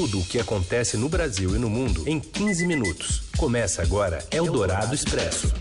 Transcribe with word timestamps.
Tudo 0.00 0.20
o 0.20 0.24
que 0.24 0.40
acontece 0.40 0.96
no 0.96 1.10
Brasil 1.10 1.54
e 1.54 1.58
no 1.58 1.68
mundo 1.68 2.08
em 2.08 2.18
15 2.18 2.66
minutos. 2.66 3.20
Começa 3.36 3.82
agora 3.82 4.26
Eldorado 4.30 4.94
Expresso. 4.94 5.52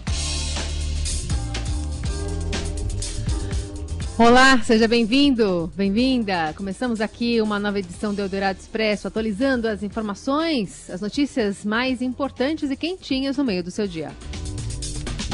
Olá, 4.17 4.61
seja 4.63 4.87
bem-vindo, 4.87 5.69
bem-vinda. 5.75 6.53
Começamos 6.55 7.01
aqui 7.01 7.41
uma 7.41 7.59
nova 7.59 7.79
edição 7.79 8.13
do 8.13 8.21
Eldorado 8.21 8.57
Expresso, 8.57 9.09
atualizando 9.09 9.67
as 9.67 9.83
informações, 9.83 10.89
as 10.89 11.01
notícias 11.01 11.65
mais 11.65 12.01
importantes 12.01 12.71
e 12.71 12.77
quentinhas 12.77 13.35
no 13.35 13.43
meio 13.43 13.61
do 13.61 13.69
seu 13.69 13.85
dia. 13.85 14.09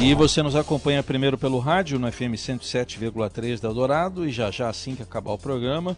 E 0.02 0.12
você 0.14 0.42
nos 0.42 0.56
acompanha 0.56 1.00
primeiro 1.00 1.38
pelo 1.38 1.60
rádio 1.60 1.96
no 1.96 2.10
FM 2.10 2.34
107,3 2.34 3.60
da 3.60 3.68
Eldorado 3.68 4.28
e 4.28 4.32
já 4.32 4.50
já 4.50 4.68
assim 4.68 4.96
que 4.96 5.02
acabar 5.04 5.30
o 5.30 5.38
programa, 5.38 5.96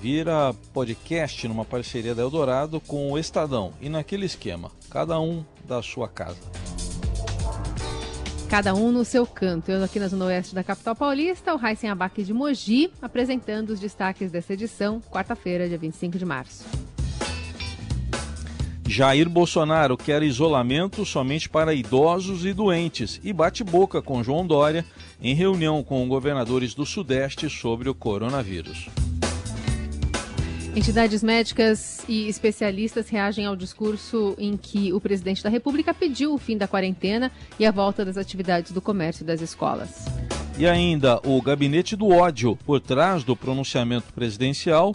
vira 0.00 0.54
podcast 0.72 1.46
numa 1.48 1.64
parceria 1.64 2.14
da 2.14 2.22
Eldorado 2.22 2.80
com 2.80 3.10
o 3.10 3.18
Estadão. 3.18 3.72
E 3.80 3.88
naquele 3.88 4.26
esquema, 4.26 4.70
cada 4.88 5.20
um 5.20 5.44
da 5.64 5.82
sua 5.82 6.08
casa. 6.08 6.38
Cada 8.48 8.74
um 8.74 8.90
no 8.90 9.04
seu 9.04 9.26
canto. 9.26 9.70
Eu 9.70 9.84
aqui 9.84 10.00
na 10.00 10.08
Zona 10.08 10.26
Oeste 10.26 10.54
da 10.54 10.64
capital 10.64 10.96
paulista, 10.96 11.52
o 11.52 11.58
Raíssen 11.58 11.90
Abac 11.90 12.22
de 12.22 12.32
Mogi, 12.32 12.90
apresentando 13.02 13.70
os 13.70 13.80
destaques 13.80 14.30
dessa 14.30 14.54
edição, 14.54 15.02
quarta-feira, 15.10 15.68
dia 15.68 15.76
25 15.76 16.16
de 16.16 16.24
março. 16.24 16.64
Jair 18.86 19.28
Bolsonaro 19.28 19.98
quer 19.98 20.22
isolamento 20.22 21.04
somente 21.04 21.46
para 21.46 21.74
idosos 21.74 22.46
e 22.46 22.54
doentes 22.54 23.20
e 23.22 23.34
bate 23.34 23.62
boca 23.62 24.00
com 24.00 24.24
João 24.24 24.46
Dória 24.46 24.82
em 25.20 25.34
reunião 25.34 25.82
com 25.82 26.08
governadores 26.08 26.72
do 26.72 26.86
Sudeste 26.86 27.50
sobre 27.50 27.90
o 27.90 27.94
coronavírus. 27.94 28.88
Entidades 30.78 31.24
médicas 31.24 32.02
e 32.06 32.28
especialistas 32.28 33.08
reagem 33.08 33.44
ao 33.44 33.56
discurso 33.56 34.36
em 34.38 34.56
que 34.56 34.92
o 34.92 35.00
presidente 35.00 35.42
da 35.42 35.50
República 35.50 35.92
pediu 35.92 36.32
o 36.32 36.38
fim 36.38 36.56
da 36.56 36.68
quarentena 36.68 37.32
e 37.58 37.66
a 37.66 37.72
volta 37.72 38.04
das 38.04 38.16
atividades 38.16 38.70
do 38.70 38.80
comércio 38.80 39.24
e 39.24 39.26
das 39.26 39.40
escolas. 39.40 40.04
E 40.56 40.68
ainda 40.68 41.20
o 41.26 41.42
gabinete 41.42 41.96
do 41.96 42.10
ódio 42.10 42.56
por 42.64 42.80
trás 42.80 43.24
do 43.24 43.34
pronunciamento 43.34 44.12
presidencial 44.12 44.94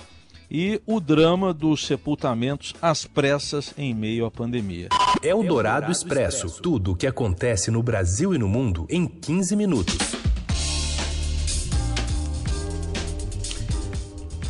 e 0.49 0.81
o 0.85 1.01
drama 1.01 1.53
dos 1.53 1.85
sepultamentos 1.85 2.73
às 2.81 3.05
pressas 3.05 3.73
em 3.77 3.93
meio 3.93 4.25
à 4.25 4.31
pandemia. 4.31 4.87
É 5.21 5.35
o 5.35 5.43
Dourado 5.43 5.91
Expresso. 5.91 6.61
Tudo 6.61 6.93
o 6.93 6.95
que 6.95 7.07
acontece 7.07 7.69
no 7.69 7.83
Brasil 7.83 8.33
e 8.33 8.37
no 8.37 8.47
mundo 8.47 8.87
em 8.89 9.05
15 9.05 9.53
minutos. 9.57 10.22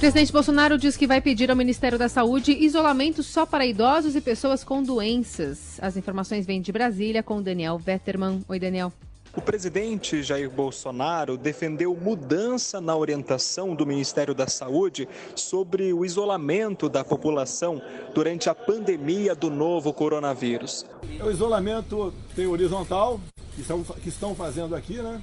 Presidente 0.03 0.33
Bolsonaro 0.33 0.77
diz 0.77 0.97
que 0.97 1.07
vai 1.07 1.21
pedir 1.21 1.49
ao 1.49 1.55
Ministério 1.55 1.97
da 1.97 2.09
Saúde 2.09 2.51
isolamento 2.51 3.23
só 3.23 3.45
para 3.45 3.65
idosos 3.65 4.17
e 4.17 4.19
pessoas 4.19 4.61
com 4.61 4.83
doenças. 4.83 5.79
As 5.81 5.95
informações 5.95 6.45
vêm 6.45 6.61
de 6.61 6.73
Brasília 6.73 7.23
com 7.23 7.41
Daniel 7.41 7.77
Vetterman. 7.77 8.41
Oi, 8.49 8.59
Daniel. 8.59 8.91
O 9.33 9.41
presidente 9.41 10.21
Jair 10.21 10.49
Bolsonaro 10.49 11.37
defendeu 11.37 11.95
mudança 11.95 12.81
na 12.81 12.93
orientação 12.97 13.73
do 13.73 13.85
Ministério 13.85 14.35
da 14.35 14.45
Saúde 14.45 15.07
sobre 15.37 15.93
o 15.93 16.03
isolamento 16.03 16.89
da 16.89 17.05
população 17.05 17.81
durante 18.13 18.49
a 18.49 18.53
pandemia 18.53 19.33
do 19.33 19.49
novo 19.49 19.93
coronavírus. 19.93 20.85
O 21.23 21.31
isolamento 21.31 22.13
tem 22.35 22.45
horizontal, 22.45 23.21
que 23.55 23.61
estão, 23.61 23.81
que 23.81 24.09
estão 24.09 24.35
fazendo 24.35 24.75
aqui, 24.75 25.01
né? 25.01 25.21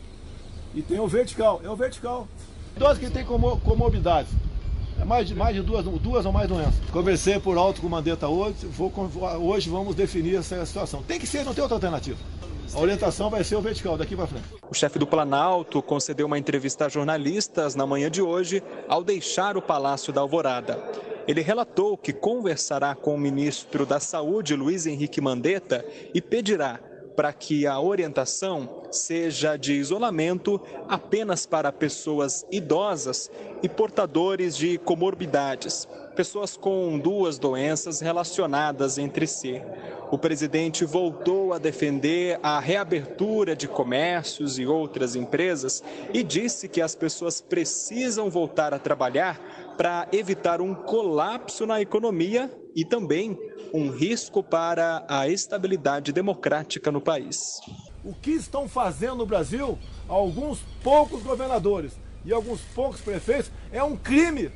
E 0.75 0.81
tem 0.81 0.99
o 0.99 1.07
vertical, 1.07 1.61
é 1.63 1.69
o 1.69 1.77
vertical. 1.77 2.27
Idosos 2.75 2.99
que 2.99 3.11
têm 3.11 3.27
comorbidades. 3.27 4.33
É 5.01 5.05
mais 5.05 5.27
de, 5.27 5.35
mais 5.35 5.57
de 5.57 5.63
duas, 5.63 5.85
duas 5.85 6.27
ou 6.27 6.33
mais 6.33 6.49
doenças. 6.49 6.75
Conversei 6.93 7.41
por 7.41 7.57
alto 7.57 7.81
com 7.81 7.87
o 7.87 7.91
Mandetta 7.91 8.29
hoje, 8.29 8.67
vou, 8.67 8.93
hoje 9.41 9.71
vamos 9.71 9.95
definir 9.95 10.37
essa 10.37 10.65
situação. 10.67 11.03
Tem 11.03 11.19
que 11.19 11.27
ser, 11.27 11.45
não 11.45 11.55
tem 11.55 11.63
outra 11.63 11.77
alternativa. 11.77 12.19
A 12.75 12.79
orientação 12.79 13.31
vai 13.31 13.43
ser 13.43 13.57
o 13.57 13.61
vertical, 13.61 13.97
daqui 13.97 14.15
para 14.15 14.27
frente. 14.27 14.45
O 14.71 14.75
chefe 14.75 14.99
do 14.99 15.07
Planalto 15.07 15.83
concedeu 15.83 16.27
uma 16.27 16.39
entrevista 16.39 16.87
a 16.87 16.89
jornalistas 16.89 17.75
na 17.75 17.87
manhã 17.87 18.11
de 18.11 18.23
hoje 18.23 18.63
ao 18.87 19.03
deixar 19.03 19.57
o 19.57 19.63
Palácio 19.63 20.13
da 20.13 20.21
Alvorada. 20.21 20.79
Ele 21.27 21.41
relatou 21.41 21.97
que 21.97 22.13
conversará 22.13 22.95
com 22.95 23.15
o 23.15 23.19
ministro 23.19 23.87
da 23.87 23.99
Saúde, 23.99 24.55
Luiz 24.55 24.87
Henrique 24.87 25.21
Mandetta, 25.21 25.85
e 26.15 26.21
pedirá 26.21 26.79
para 27.17 27.33
que 27.33 27.67
a 27.67 27.81
orientação 27.81 28.80
seja 28.91 29.57
de 29.57 29.75
isolamento 29.75 30.61
apenas 30.89 31.47
para 31.47 31.73
pessoas 31.73 32.47
idosas 32.51 33.31
e 33.63 33.69
portadores 33.69 34.57
de 34.57 34.79
comorbidades, 34.79 35.89
pessoas 36.17 36.57
com 36.57 36.99
duas 36.99 37.39
doenças 37.39 38.01
relacionadas 38.01 38.99
entre 38.99 39.27
si. 39.27 39.63
O 40.11 40.19
presidente 40.19 40.85
voltou 40.85 41.53
a 41.53 41.59
defender 41.59 42.39
a 42.43 42.59
reabertura 42.59 43.55
de 43.55 43.69
comércios 43.69 44.59
e 44.59 44.67
outras 44.67 45.15
empresas 45.15 45.83
e 46.13 46.23
disse 46.23 46.69
que 46.69 46.81
as 46.81 46.97
pessoas 46.97 47.41
precisam 47.41 48.29
voltar 48.29 48.75
a 48.75 48.79
trabalhar 48.79 49.75
para 49.77 50.09
evitar 50.13 50.61
um 50.61 50.75
colapso 50.75 51.65
na 51.65 51.81
economia 51.81 52.51
e 52.75 52.85
também 52.85 53.39
um 53.73 53.91
risco 53.91 54.43
para 54.43 55.05
a 55.09 55.29
estabilidade 55.29 56.13
democrática 56.13 56.91
no 56.91 57.01
país. 57.01 57.61
O 58.05 58.15
que 58.15 58.31
estão 58.31 58.69
fazendo 58.69 59.17
no 59.17 59.27
Brasil 59.27 59.79
alguns 60.09 60.61
poucos 60.83 61.23
governadores 61.23 61.93
e 62.25 62.33
alguns 62.33 62.61
poucos 62.75 63.01
prefeitos 63.01 63.51
é 63.73 63.83
um 63.83 63.97
crime. 63.97 64.51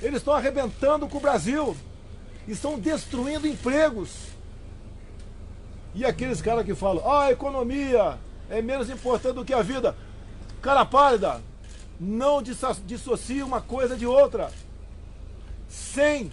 Eles 0.00 0.18
estão 0.18 0.34
arrebentando 0.34 1.08
com 1.08 1.18
o 1.18 1.20
Brasil, 1.20 1.76
estão 2.46 2.78
destruindo 2.78 3.46
empregos. 3.46 4.10
E 5.94 6.04
aqueles 6.04 6.42
caras 6.42 6.64
que 6.64 6.74
falam, 6.74 7.08
ah, 7.10 7.24
a 7.24 7.32
economia 7.32 8.18
é 8.50 8.60
menos 8.60 8.90
importante 8.90 9.34
do 9.34 9.44
que 9.44 9.54
a 9.54 9.62
vida. 9.62 9.96
Cara 10.60 10.84
pálida, 10.84 11.40
não 11.98 12.42
dissocia 12.42 13.44
uma 13.44 13.60
coisa 13.60 13.96
de 13.96 14.06
outra. 14.06 14.50
Sem 15.68 16.30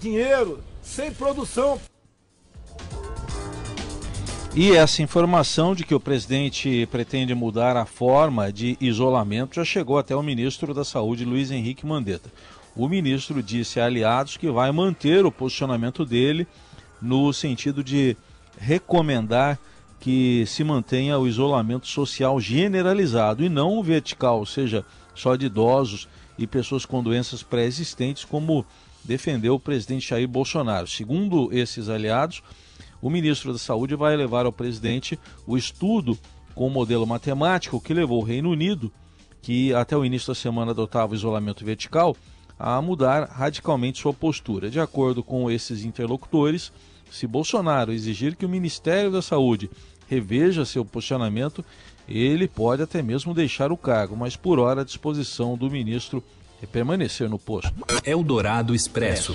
dinheiro, 0.00 0.62
sem 0.82 1.12
produção. 1.12 1.80
E 4.58 4.72
essa 4.72 5.02
informação 5.02 5.74
de 5.74 5.84
que 5.84 5.94
o 5.94 6.00
presidente 6.00 6.88
pretende 6.90 7.34
mudar 7.34 7.76
a 7.76 7.84
forma 7.84 8.50
de 8.50 8.74
isolamento 8.80 9.56
já 9.56 9.64
chegou 9.66 9.98
até 9.98 10.16
o 10.16 10.22
ministro 10.22 10.72
da 10.72 10.82
Saúde, 10.82 11.26
Luiz 11.26 11.50
Henrique 11.50 11.84
Mandetta. 11.84 12.32
O 12.74 12.88
ministro 12.88 13.42
disse 13.42 13.78
a 13.78 13.84
aliados 13.84 14.38
que 14.38 14.50
vai 14.50 14.72
manter 14.72 15.26
o 15.26 15.30
posicionamento 15.30 16.06
dele 16.06 16.46
no 17.02 17.34
sentido 17.34 17.84
de 17.84 18.16
recomendar 18.58 19.58
que 20.00 20.44
se 20.46 20.64
mantenha 20.64 21.18
o 21.18 21.28
isolamento 21.28 21.86
social 21.86 22.40
generalizado 22.40 23.44
e 23.44 23.50
não 23.50 23.76
o 23.76 23.82
vertical, 23.82 24.38
ou 24.38 24.46
seja, 24.46 24.86
só 25.14 25.36
de 25.36 25.44
idosos 25.44 26.08
e 26.38 26.46
pessoas 26.46 26.86
com 26.86 27.02
doenças 27.02 27.42
pré-existentes, 27.42 28.24
como 28.24 28.64
defendeu 29.04 29.56
o 29.56 29.60
presidente 29.60 30.08
Jair 30.08 30.26
Bolsonaro. 30.26 30.86
Segundo 30.86 31.50
esses 31.52 31.90
aliados, 31.90 32.42
o 33.00 33.10
ministro 33.10 33.52
da 33.52 33.58
Saúde 33.58 33.94
vai 33.94 34.16
levar 34.16 34.46
ao 34.46 34.52
presidente 34.52 35.18
o 35.46 35.56
estudo 35.56 36.18
com 36.54 36.66
o 36.66 36.70
modelo 36.70 37.06
matemático 37.06 37.80
que 37.80 37.94
levou 37.94 38.20
o 38.20 38.24
Reino 38.24 38.50
Unido, 38.50 38.90
que 39.42 39.72
até 39.74 39.96
o 39.96 40.04
início 40.04 40.28
da 40.28 40.34
semana 40.34 40.72
adotava 40.72 41.12
o 41.12 41.14
isolamento 41.14 41.64
vertical, 41.64 42.16
a 42.58 42.80
mudar 42.80 43.28
radicalmente 43.28 44.00
sua 44.00 44.12
postura. 44.12 44.70
De 44.70 44.80
acordo 44.80 45.22
com 45.22 45.50
esses 45.50 45.84
interlocutores, 45.84 46.72
se 47.10 47.26
Bolsonaro 47.26 47.92
exigir 47.92 48.34
que 48.34 48.46
o 48.46 48.48
Ministério 48.48 49.10
da 49.10 49.22
Saúde 49.22 49.70
reveja 50.08 50.64
seu 50.64 50.84
posicionamento, 50.84 51.64
ele 52.08 52.48
pode 52.48 52.82
até 52.82 53.02
mesmo 53.02 53.34
deixar 53.34 53.70
o 53.72 53.76
cargo, 53.76 54.16
mas 54.16 54.36
por 54.36 54.58
hora 54.58 54.80
a 54.80 54.84
disposição 54.84 55.56
do 55.56 55.70
ministro 55.70 56.22
é 56.62 56.66
permanecer 56.66 57.28
no 57.28 57.38
posto. 57.38 57.72
Eldorado 58.04 58.74
Expresso. 58.74 59.34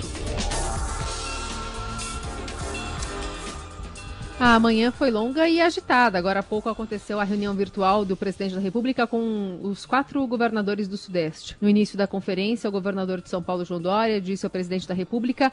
A 4.44 4.58
manhã 4.58 4.90
foi 4.90 5.08
longa 5.08 5.48
e 5.48 5.60
agitada. 5.60 6.18
Agora 6.18 6.40
há 6.40 6.42
pouco 6.42 6.68
aconteceu 6.68 7.20
a 7.20 7.22
reunião 7.22 7.54
virtual 7.54 8.04
do 8.04 8.16
presidente 8.16 8.56
da 8.56 8.60
República 8.60 9.06
com 9.06 9.60
os 9.62 9.86
quatro 9.86 10.26
governadores 10.26 10.88
do 10.88 10.96
Sudeste. 10.96 11.56
No 11.60 11.68
início 11.68 11.96
da 11.96 12.08
conferência, 12.08 12.68
o 12.68 12.72
governador 12.72 13.20
de 13.20 13.30
São 13.30 13.40
Paulo, 13.40 13.64
João 13.64 13.80
Dória, 13.80 14.20
disse 14.20 14.44
ao 14.44 14.50
presidente 14.50 14.88
da 14.88 14.94
República 14.94 15.52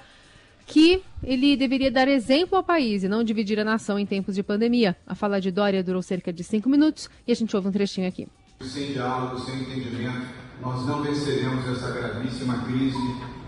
que 0.65 1.03
ele 1.21 1.55
deveria 1.55 1.91
dar 1.91 2.07
exemplo 2.07 2.57
ao 2.57 2.63
país 2.63 3.03
e 3.03 3.07
não 3.07 3.23
dividir 3.23 3.59
a 3.59 3.63
nação 3.63 3.99
em 3.99 4.07
tempos 4.07 4.33
de 4.33 4.41
pandemia. 4.41 4.97
A 5.05 5.13
fala 5.13 5.39
de 5.39 5.51
Dória 5.51 5.83
durou 5.83 6.01
cerca 6.01 6.33
de 6.33 6.43
cinco 6.43 6.67
minutos 6.67 7.11
e 7.27 7.31
a 7.31 7.35
gente 7.35 7.55
ouve 7.55 7.67
um 7.67 7.71
trechinho 7.71 8.07
aqui. 8.07 8.27
Sem 8.59 8.93
diálogo, 8.93 9.37
sem 9.37 9.53
entendimento, 9.59 10.25
nós 10.59 10.83
não 10.87 11.03
venceremos 11.03 11.63
essa 11.67 11.91
gravíssima 11.91 12.65
crise 12.65 12.97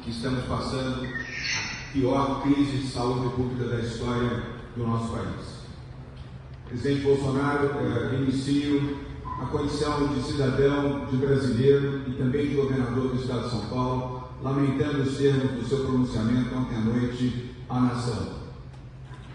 que 0.03 0.11
estamos 0.11 0.45
passando, 0.45 1.03
a 1.03 1.91
pior 1.93 2.43
crise 2.43 2.77
de 2.77 2.87
saúde 2.89 3.35
pública 3.35 3.65
da 3.69 3.79
história 3.79 4.60
do 4.75 4.87
nosso 4.87 5.13
país. 5.13 5.61
Presidente 6.67 7.01
Bolsonaro, 7.01 7.71
eh, 7.79 8.15
inicio 8.21 8.97
a 9.25 9.45
condição 9.47 10.07
de 10.07 10.21
cidadão, 10.21 11.05
de 11.05 11.17
brasileiro 11.17 12.03
e 12.07 12.11
também 12.11 12.47
de 12.47 12.55
governador 12.55 13.09
do 13.09 13.21
Estado 13.21 13.43
de 13.43 13.49
São 13.49 13.65
Paulo, 13.65 14.29
lamentando 14.41 15.01
os 15.01 15.17
termos 15.17 15.51
do 15.51 15.67
seu 15.67 15.79
pronunciamento 15.79 16.55
ontem 16.55 16.75
à 16.75 16.79
noite 16.79 17.51
à 17.69 17.79
nação. 17.79 18.41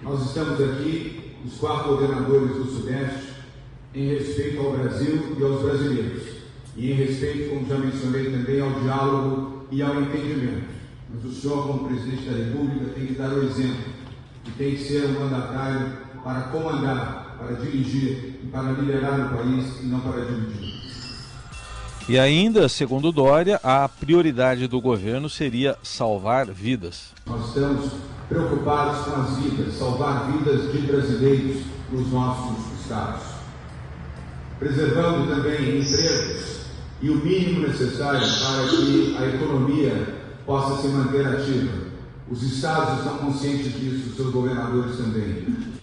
Nós 0.02 0.26
estamos 0.26 0.60
aqui, 0.60 1.34
os 1.44 1.58
quatro 1.58 1.96
governadores 1.96 2.56
do 2.56 2.64
Sudeste, 2.64 3.34
em 3.94 4.08
respeito 4.08 4.60
ao 4.60 4.72
Brasil 4.72 5.36
e 5.38 5.42
aos 5.42 5.62
brasileiros, 5.62 6.22
e 6.76 6.90
em 6.90 6.94
respeito, 6.94 7.50
como 7.50 7.66
já 7.66 7.78
mencionei 7.78 8.30
também, 8.30 8.60
ao 8.60 8.80
diálogo 8.80 9.66
e 9.70 9.82
ao 9.82 10.00
entendimento. 10.00 10.76
Mas 11.12 11.24
o 11.24 11.32
senhor, 11.32 11.66
como 11.66 11.88
presidente 11.88 12.28
da 12.28 12.36
República, 12.36 12.92
tem 12.94 13.06
que 13.06 13.14
dar 13.14 13.32
o 13.32 13.42
exemplo 13.44 13.95
tem 14.56 14.76
que 14.76 14.84
ser 14.84 15.06
um 15.06 15.20
mandatário 15.20 15.92
para 16.24 16.40
comandar, 16.42 17.36
para 17.38 17.56
dirigir 17.56 18.40
e 18.42 18.48
para 18.50 18.72
liderar 18.72 19.32
o 19.32 19.36
país 19.36 19.80
e 19.82 19.86
não 19.86 20.00
para 20.00 20.24
dividir. 20.24 20.76
E 22.08 22.18
ainda, 22.18 22.68
segundo 22.68 23.10
Dória, 23.10 23.60
a 23.64 23.88
prioridade 23.88 24.68
do 24.68 24.80
governo 24.80 25.28
seria 25.28 25.76
salvar 25.82 26.46
vidas. 26.46 27.12
Nós 27.26 27.48
estamos 27.48 27.90
preocupados 28.28 29.04
com 29.04 29.20
as 29.20 29.38
vidas, 29.38 29.74
salvar 29.74 30.30
vidas 30.30 30.72
de 30.72 30.78
brasileiros 30.86 31.62
nos 31.90 32.10
nossos 32.12 32.80
estados. 32.80 33.22
Preservando 34.58 35.34
também 35.34 35.80
empregos 35.80 36.66
e 37.02 37.10
o 37.10 37.16
mínimo 37.16 37.66
necessário 37.66 38.20
para 38.20 38.68
que 38.68 39.16
a 39.18 39.26
economia 39.26 40.14
possa 40.46 40.80
se 40.80 40.88
manter 40.88 41.26
ativa. 41.26 41.85
Os 42.28 42.42
estados 42.42 42.98
estão 42.98 43.18
conscientes 43.18 43.72
disso, 43.74 44.10
os 44.10 44.16
seus 44.16 44.32
governadores 44.32 44.96
também. 44.96 45.75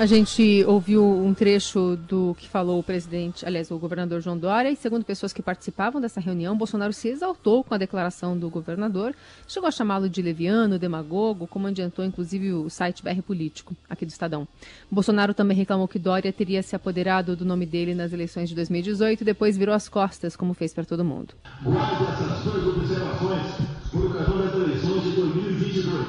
A 0.00 0.06
gente 0.06 0.64
ouviu 0.66 1.04
um 1.04 1.34
trecho 1.34 1.94
do 1.94 2.34
que 2.38 2.48
falou 2.48 2.80
o 2.80 2.82
presidente, 2.82 3.44
aliás, 3.44 3.70
o 3.70 3.78
governador 3.78 4.22
João 4.22 4.38
Dória, 4.38 4.70
e 4.70 4.74
segundo 4.74 5.04
pessoas 5.04 5.30
que 5.30 5.42
participavam 5.42 6.00
dessa 6.00 6.18
reunião, 6.18 6.56
Bolsonaro 6.56 6.90
se 6.90 7.08
exaltou 7.08 7.62
com 7.62 7.74
a 7.74 7.76
declaração 7.76 8.34
do 8.34 8.48
governador, 8.48 9.14
chegou 9.46 9.68
a 9.68 9.70
chamá-lo 9.70 10.08
de 10.08 10.22
leviano, 10.22 10.78
demagogo, 10.78 11.46
como 11.46 11.66
adiantou 11.66 12.02
inclusive 12.02 12.50
o 12.50 12.70
site 12.70 13.02
BR 13.02 13.20
Político, 13.20 13.76
aqui 13.90 14.06
do 14.06 14.08
Estadão. 14.08 14.48
Bolsonaro 14.90 15.34
também 15.34 15.54
reclamou 15.54 15.86
que 15.86 15.98
Dória 15.98 16.32
teria 16.32 16.62
se 16.62 16.74
apoderado 16.74 17.36
do 17.36 17.44
nome 17.44 17.66
dele 17.66 17.94
nas 17.94 18.10
eleições 18.10 18.48
de 18.48 18.54
2018 18.54 19.20
e 19.20 19.24
depois 19.26 19.58
virou 19.58 19.74
as 19.74 19.86
costas, 19.86 20.34
como 20.34 20.54
fez 20.54 20.72
para 20.72 20.86
todo 20.86 21.04
mundo. 21.04 21.34
Guarde 21.62 22.04
essas 22.04 22.42
duas 22.44 22.66
observações 22.74 23.52
por 23.92 24.06
ocasião 24.06 24.38
das 24.38 24.54
eleições 24.54 25.02
de 25.02 25.10
2022. 25.10 26.06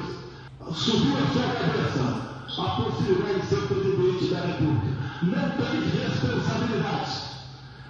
Subiu 0.72 1.12
a 1.18 1.30
sua 1.30 1.42
cabeça 1.42 2.31
a 2.58 2.76
possibilidade 2.76 3.40
de 3.40 3.46
ser 3.46 3.66
presidente 3.66 4.26
da 4.26 4.40
República. 4.46 4.86
Não 5.22 5.50
tem 5.56 5.80
responsabilidade. 6.00 7.22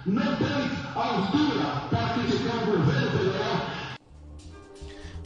Não 0.05 0.35
tem 0.35 0.73
altura 0.95 1.87
para 1.89 2.13
criticar 2.13 2.63
o 2.63 2.77
governo 2.77 3.11
federal. 3.11 3.67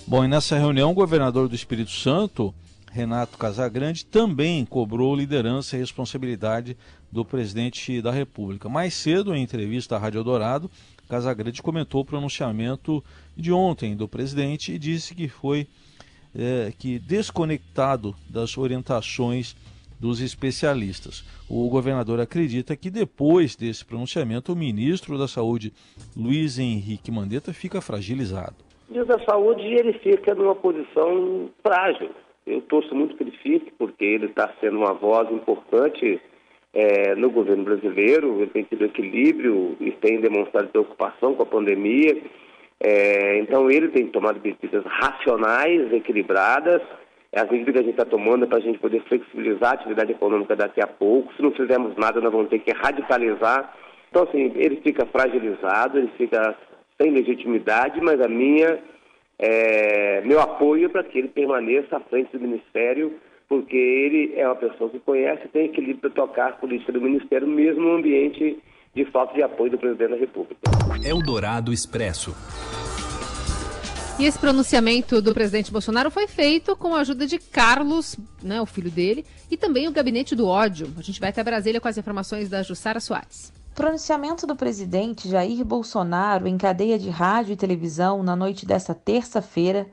Bom, 0.07 0.23
e 0.23 0.27
nessa 0.27 0.57
reunião, 0.57 0.91
o 0.91 0.95
governador 0.95 1.47
do 1.47 1.55
Espírito 1.55 1.91
Santo, 1.91 2.53
Renato 2.91 3.37
Casagrande, 3.37 4.05
também 4.05 4.65
cobrou 4.65 5.15
liderança 5.15 5.75
e 5.75 5.79
responsabilidade 5.79 6.77
do 7.11 7.25
presidente 7.25 8.01
da 8.01 8.11
República. 8.11 8.69
Mais 8.69 8.93
cedo, 8.93 9.35
em 9.35 9.43
entrevista 9.43 9.95
à 9.95 9.99
Rádio 9.99 10.23
Dourado, 10.23 10.71
Casagrande 11.07 11.61
comentou 11.61 12.01
o 12.01 12.05
pronunciamento 12.05 13.03
de 13.35 13.51
ontem 13.51 13.95
do 13.95 14.07
presidente 14.07 14.73
e 14.73 14.79
disse 14.79 15.13
que 15.13 15.27
foi 15.27 15.67
é, 16.37 16.71
que 16.77 16.99
desconectado 16.99 18.13
das 18.29 18.57
orientações 18.57 19.55
dos 19.99 20.21
especialistas. 20.21 21.25
O 21.49 21.67
governador 21.69 22.19
acredita 22.19 22.75
que 22.75 22.91
depois 22.91 23.55
desse 23.55 23.83
pronunciamento, 23.83 24.53
o 24.53 24.55
ministro 24.55 25.17
da 25.17 25.27
Saúde, 25.27 25.73
Luiz 26.15 26.59
Henrique 26.59 27.11
Mandetta, 27.11 27.51
fica 27.51 27.81
fragilizado. 27.81 28.55
O 28.87 28.93
ministro 28.93 29.17
da 29.17 29.25
Saúde 29.25 29.63
ele 29.63 29.93
fica 29.93 30.35
numa 30.35 30.53
posição 30.53 31.49
frágil. 31.63 32.11
Eu 32.45 32.61
torço 32.61 32.93
muito 32.93 33.15
que 33.17 33.23
ele 33.23 33.37
fique, 33.43 33.71
porque 33.77 34.05
ele 34.05 34.27
está 34.27 34.53
sendo 34.61 34.77
uma 34.77 34.93
voz 34.93 35.29
importante 35.31 36.21
é, 36.73 37.15
no 37.15 37.31
governo 37.31 37.63
brasileiro, 37.63 38.39
ele 38.39 38.51
tem 38.51 38.63
tido 38.63 38.85
equilíbrio 38.85 39.75
e 39.79 39.91
tem 39.91 40.21
demonstrado 40.21 40.69
preocupação 40.69 41.33
com 41.33 41.43
a 41.43 41.45
pandemia. 41.45 42.21
É, 42.79 43.39
então 43.39 43.69
ele 43.71 43.89
tem 43.89 44.07
tomado 44.07 44.39
medidas 44.41 44.83
racionais, 44.85 45.91
equilibradas. 45.91 46.81
As 47.35 47.49
medidas 47.49 47.73
que 47.73 47.79
a 47.79 47.83
gente 47.83 47.91
está 47.91 48.05
tomando 48.05 48.45
é 48.45 48.47
para 48.47 48.57
a 48.57 48.61
gente 48.61 48.79
poder 48.79 49.01
flexibilizar 49.03 49.71
a 49.71 49.73
atividade 49.73 50.11
econômica 50.11 50.55
daqui 50.55 50.81
a 50.81 50.87
pouco. 50.87 51.33
Se 51.33 51.41
não 51.41 51.51
fizermos 51.51 51.95
nada, 51.97 52.21
nós 52.21 52.31
vamos 52.31 52.49
ter 52.49 52.59
que 52.59 52.71
radicalizar. 52.71 53.75
Então, 54.09 54.23
assim, 54.23 54.51
ele 54.55 54.77
fica 54.77 55.05
fragilizado, 55.07 55.97
ele 55.97 56.11
fica 56.17 56.55
sem 56.99 57.11
legitimidade, 57.11 57.99
mas 58.01 58.19
a 58.21 58.27
minha, 58.27 58.79
é, 59.37 60.21
meu 60.21 60.39
apoio 60.39 60.85
é 60.85 60.89
para 60.89 61.03
que 61.03 61.19
ele 61.19 61.27
permaneça 61.27 61.97
à 61.97 61.99
frente 61.99 62.31
do 62.31 62.39
Ministério, 62.39 63.13
porque 63.47 63.75
ele 63.75 64.33
é 64.35 64.45
uma 64.45 64.55
pessoa 64.55 64.89
que 64.89 64.99
conhece 64.99 65.45
e 65.45 65.49
tem 65.49 65.65
equilíbrio 65.65 65.99
para 65.99 66.09
tocar 66.09 66.49
a 66.49 66.53
política 66.53 66.91
do 66.91 67.01
Ministério, 67.01 67.47
mesmo 67.47 67.81
no 67.81 67.97
ambiente 67.97 68.57
de 68.97 69.05
falta 69.11 69.35
de 69.35 69.43
apoio 69.43 69.69
do 69.69 69.77
presidente 69.77 70.09
da 70.09 70.17
República. 70.17 70.59
Eldorado 71.03 71.71
Expresso. 71.71 72.35
E 74.17 74.25
esse 74.25 74.39
pronunciamento 74.39 75.21
do 75.21 75.35
presidente 75.35 75.71
Bolsonaro 75.71 76.09
foi 76.09 76.25
feito 76.25 76.75
com 76.75 76.95
a 76.95 77.01
ajuda 77.01 77.27
de 77.27 77.37
Carlos, 77.37 78.17
né, 78.41 78.59
o 78.59 78.65
filho 78.65 78.89
dele, 78.89 79.23
e 79.51 79.55
também 79.55 79.87
o 79.87 79.91
gabinete 79.91 80.35
do 80.35 80.47
ódio. 80.47 80.91
A 80.97 81.03
gente 81.03 81.19
vai 81.19 81.29
até 81.29 81.43
Brasília 81.43 81.79
com 81.79 81.87
as 81.87 81.99
informações 81.99 82.49
da 82.49 82.63
Jussara 82.63 82.99
Soares. 82.99 83.53
Pronunciamento 83.75 84.47
do 84.47 84.55
presidente 84.55 85.29
Jair 85.29 85.63
Bolsonaro 85.63 86.47
em 86.47 86.57
cadeia 86.57 86.97
de 86.97 87.11
rádio 87.11 87.53
e 87.53 87.55
televisão 87.55 88.23
na 88.23 88.35
noite 88.35 88.65
desta 88.65 88.95
terça-feira 88.95 89.85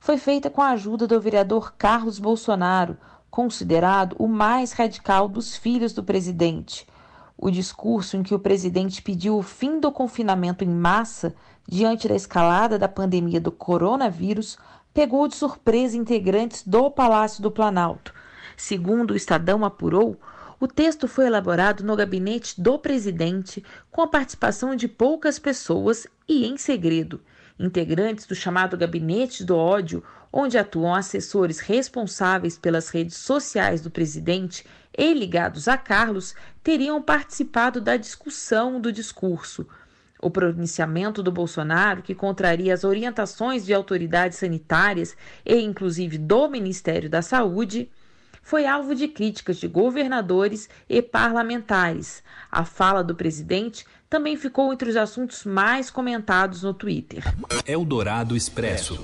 foi 0.00 0.16
feita 0.16 0.48
com 0.48 0.62
a 0.62 0.70
ajuda 0.70 1.06
do 1.06 1.20
vereador 1.20 1.74
Carlos 1.76 2.18
Bolsonaro, 2.18 2.96
considerado 3.30 4.16
o 4.18 4.26
mais 4.26 4.72
radical 4.72 5.28
dos 5.28 5.54
filhos 5.54 5.92
do 5.92 6.02
presidente. 6.02 6.86
O 7.38 7.50
discurso 7.50 8.16
em 8.16 8.22
que 8.22 8.34
o 8.34 8.38
presidente 8.38 9.02
pediu 9.02 9.36
o 9.36 9.42
fim 9.42 9.78
do 9.78 9.92
confinamento 9.92 10.64
em 10.64 10.68
massa 10.68 11.34
diante 11.68 12.08
da 12.08 12.14
escalada 12.14 12.78
da 12.78 12.88
pandemia 12.88 13.40
do 13.40 13.52
coronavírus 13.52 14.56
pegou 14.94 15.28
de 15.28 15.34
surpresa 15.34 15.96
integrantes 15.96 16.62
do 16.66 16.90
Palácio 16.90 17.42
do 17.42 17.50
Planalto. 17.50 18.14
Segundo 18.56 19.10
o 19.10 19.16
Estadão 19.16 19.64
apurou, 19.64 20.18
o 20.58 20.66
texto 20.66 21.06
foi 21.06 21.26
elaborado 21.26 21.84
no 21.84 21.94
gabinete 21.94 22.58
do 22.58 22.78
presidente 22.78 23.62
com 23.90 24.00
a 24.00 24.08
participação 24.08 24.74
de 24.74 24.88
poucas 24.88 25.38
pessoas 25.38 26.06
e 26.26 26.46
em 26.46 26.56
segredo. 26.56 27.20
Integrantes 27.58 28.26
do 28.26 28.34
chamado 28.34 28.76
Gabinete 28.76 29.44
do 29.44 29.54
Ódio, 29.54 30.02
onde 30.32 30.56
atuam 30.56 30.94
assessores 30.94 31.58
responsáveis 31.58 32.56
pelas 32.56 32.88
redes 32.88 33.16
sociais 33.16 33.82
do 33.82 33.90
presidente 33.90 34.64
e 34.96 35.12
ligados 35.12 35.68
a 35.68 35.76
Carlos, 35.76 36.34
teriam 36.62 37.02
participado 37.02 37.80
da 37.80 37.96
discussão 37.96 38.80
do 38.80 38.90
discurso. 38.90 39.66
O 40.20 40.30
pronunciamento 40.30 41.22
do 41.22 41.30
Bolsonaro, 41.30 42.02
que 42.02 42.14
contraria 42.14 42.72
as 42.72 42.84
orientações 42.84 43.66
de 43.66 43.74
autoridades 43.74 44.38
sanitárias 44.38 45.16
e 45.44 45.60
inclusive 45.60 46.16
do 46.16 46.48
Ministério 46.48 47.10
da 47.10 47.20
Saúde, 47.20 47.90
foi 48.42 48.64
alvo 48.64 48.94
de 48.94 49.08
críticas 49.08 49.58
de 49.58 49.66
governadores 49.66 50.68
e 50.88 51.02
parlamentares. 51.02 52.22
A 52.50 52.64
fala 52.64 53.02
do 53.02 53.14
presidente 53.14 53.84
também 54.08 54.36
ficou 54.36 54.72
entre 54.72 54.88
os 54.88 54.96
assuntos 54.96 55.44
mais 55.44 55.90
comentados 55.90 56.62
no 56.62 56.72
Twitter. 56.72 57.24
Eldorado 57.66 58.36
Expresso. 58.36 59.02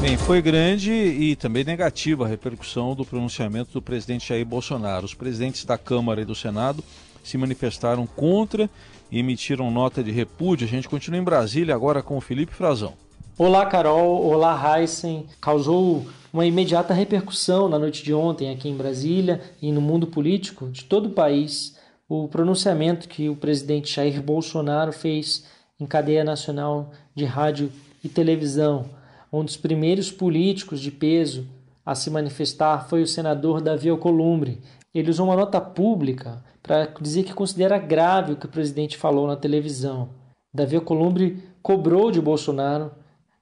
Bem, 0.00 0.16
foi 0.16 0.40
grande 0.40 0.92
e 0.92 1.34
também 1.36 1.64
negativa 1.64 2.24
a 2.24 2.28
repercussão 2.28 2.94
do 2.94 3.04
pronunciamento 3.04 3.72
do 3.72 3.82
presidente 3.82 4.28
Jair 4.28 4.46
Bolsonaro. 4.46 5.04
Os 5.04 5.14
presidentes 5.14 5.64
da 5.64 5.76
Câmara 5.76 6.20
e 6.20 6.24
do 6.24 6.34
Senado 6.34 6.84
se 7.24 7.36
manifestaram 7.36 8.06
contra 8.06 8.70
e 9.10 9.18
emitiram 9.18 9.70
nota 9.70 10.02
de 10.02 10.10
repúdio. 10.10 10.66
A 10.66 10.70
gente 10.70 10.88
continua 10.88 11.18
em 11.18 11.24
Brasília 11.24 11.74
agora 11.74 12.02
com 12.02 12.16
o 12.16 12.20
Felipe 12.20 12.54
Frazão. 12.54 12.94
Olá, 13.36 13.66
Carol. 13.66 14.24
Olá, 14.24 14.78
Heisen. 14.78 15.26
Causou 15.40 16.06
uma 16.32 16.46
imediata 16.46 16.92
repercussão 16.94 17.68
na 17.68 17.78
noite 17.78 18.02
de 18.02 18.12
ontem 18.12 18.50
aqui 18.50 18.68
em 18.68 18.76
Brasília 18.76 19.40
e 19.62 19.72
no 19.72 19.80
mundo 19.80 20.06
político 20.06 20.68
de 20.68 20.84
todo 20.84 21.06
o 21.06 21.12
país 21.12 21.76
o 22.08 22.26
pronunciamento 22.28 23.08
que 23.08 23.28
o 23.28 23.36
presidente 23.36 23.94
Jair 23.94 24.22
Bolsonaro 24.22 24.92
fez 24.92 25.44
em 25.78 25.86
cadeia 25.86 26.24
nacional 26.24 26.90
de 27.14 27.24
rádio 27.24 27.70
e 28.02 28.08
televisão. 28.08 28.86
Um 29.32 29.44
dos 29.44 29.56
primeiros 29.56 30.10
políticos 30.10 30.80
de 30.80 30.90
peso 30.90 31.46
a 31.84 31.94
se 31.94 32.10
manifestar 32.10 32.88
foi 32.88 33.02
o 33.02 33.06
senador 33.06 33.60
Davi 33.60 33.88
Alcolumbre. 33.88 34.60
Ele 34.94 35.10
usou 35.10 35.26
uma 35.26 35.36
nota 35.36 35.60
pública 35.60 36.42
para 36.62 36.86
dizer 37.00 37.24
que 37.24 37.34
considera 37.34 37.78
grave 37.78 38.32
o 38.32 38.36
que 38.36 38.46
o 38.46 38.50
presidente 38.50 38.96
falou 38.96 39.26
na 39.26 39.36
televisão. 39.36 40.10
Davi 40.52 40.76
Alcolumbre 40.76 41.42
cobrou 41.62 42.10
de 42.10 42.20
Bolsonaro 42.20 42.90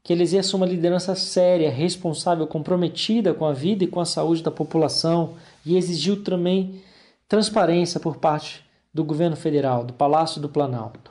que 0.03 0.13
ele 0.13 0.23
exerça 0.23 0.57
uma 0.57 0.67
liderança 0.67 1.17
séria, 1.17 1.69
responsável, 1.69 2.47
comprometida 2.47 3.35
com 3.35 3.45
a 3.45 3.53
vida 3.53 3.83
e 3.83 3.89
com 3.89 3.99
a 3.99 4.05
saúde 4.05 4.41
da 4.41 4.53
população 4.53 5.35
e 5.65 5.77
exigiu 5.77 6.23
também 6.23 6.81
transparência 7.29 7.99
por 7.99 8.19
parte 8.19 8.65
do 8.95 9.03
governo 9.03 9.35
federal, 9.35 9.85
do 9.85 9.93
Palácio 9.93 10.41
do 10.41 10.49
Planalto. 10.49 11.11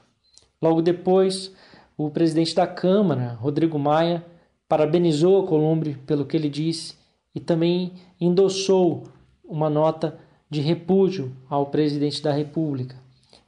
Logo 0.62 0.82
depois, 0.82 1.52
o 1.98 2.10
presidente 2.10 2.56
da 2.56 2.66
Câmara, 2.66 3.38
Rodrigo 3.42 3.78
Maia, 3.78 4.24
parabenizou 4.68 5.44
a 5.44 5.48
Columbre 5.48 5.98
pelo 6.06 6.26
que 6.26 6.36
ele 6.36 6.50
disse 6.50 6.96
e 7.34 7.40
também 7.40 7.94
endossou 8.20 9.04
uma 9.44 9.70
nota 9.70 10.18
de 10.50 10.62
repúdio 10.62 11.36
ao 11.50 11.68
presidente 11.68 12.22
da 12.22 12.32
República. 12.32 12.96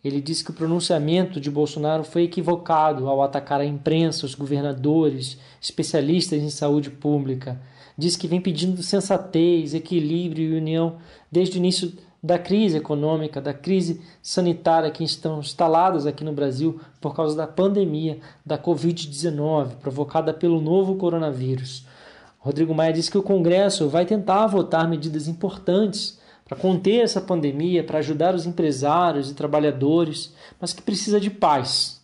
Ele 0.04 0.22
disse 0.22 0.44
que 0.44 0.52
o 0.52 0.54
pronunciamento 0.54 1.40
de 1.40 1.50
Bolsonaro 1.50 2.04
foi 2.04 2.24
equivocado 2.24 3.08
ao 3.08 3.22
atacar 3.22 3.60
a 3.60 3.66
imprensa, 3.66 4.26
os 4.26 4.36
governadores, 4.36 5.38
especialistas 5.62 6.42
em 6.42 6.50
saúde 6.50 6.90
pública. 6.90 7.60
Diz 7.98 8.16
que 8.16 8.28
vem 8.28 8.40
pedindo 8.40 8.84
sensatez, 8.84 9.74
equilíbrio 9.74 10.54
e 10.54 10.58
união 10.58 10.98
desde 11.32 11.58
o 11.58 11.60
início 11.60 11.92
da 12.22 12.40
crise 12.40 12.78
econômica, 12.78 13.40
da 13.40 13.54
crise 13.54 14.02
sanitária 14.22 14.92
que 14.92 15.04
estão 15.04 15.40
instaladas 15.40 16.06
aqui 16.06 16.24
no 16.24 16.34
Brasil 16.34 16.80
por 17.00 17.16
causa 17.16 17.36
da 17.36 17.48
pandemia 17.48 18.20
da 18.46 18.58
Covid-19 18.58 19.76
provocada 19.82 20.34
pelo 20.34 20.60
novo 20.60 20.96
coronavírus. 20.96 21.86
Rodrigo 22.40 22.74
Maia 22.74 22.94
disse 22.94 23.12
que 23.12 23.18
o 23.18 23.24
Congresso 23.24 23.90
vai 23.90 24.06
tentar 24.06 24.48
votar 24.48 24.88
medidas 24.88 25.28
importantes 25.28 26.20
para 26.46 26.58
conter 26.58 27.02
essa 27.02 27.20
pandemia, 27.20 27.84
para 27.84 28.00
ajudar 28.00 28.34
os 28.34 28.46
empresários 28.46 29.30
e 29.30 29.34
trabalhadores, 29.36 30.34
mas 30.60 30.72
que 30.72 30.82
precisa 30.82 31.20
de 31.20 31.30
paz. 31.30 32.02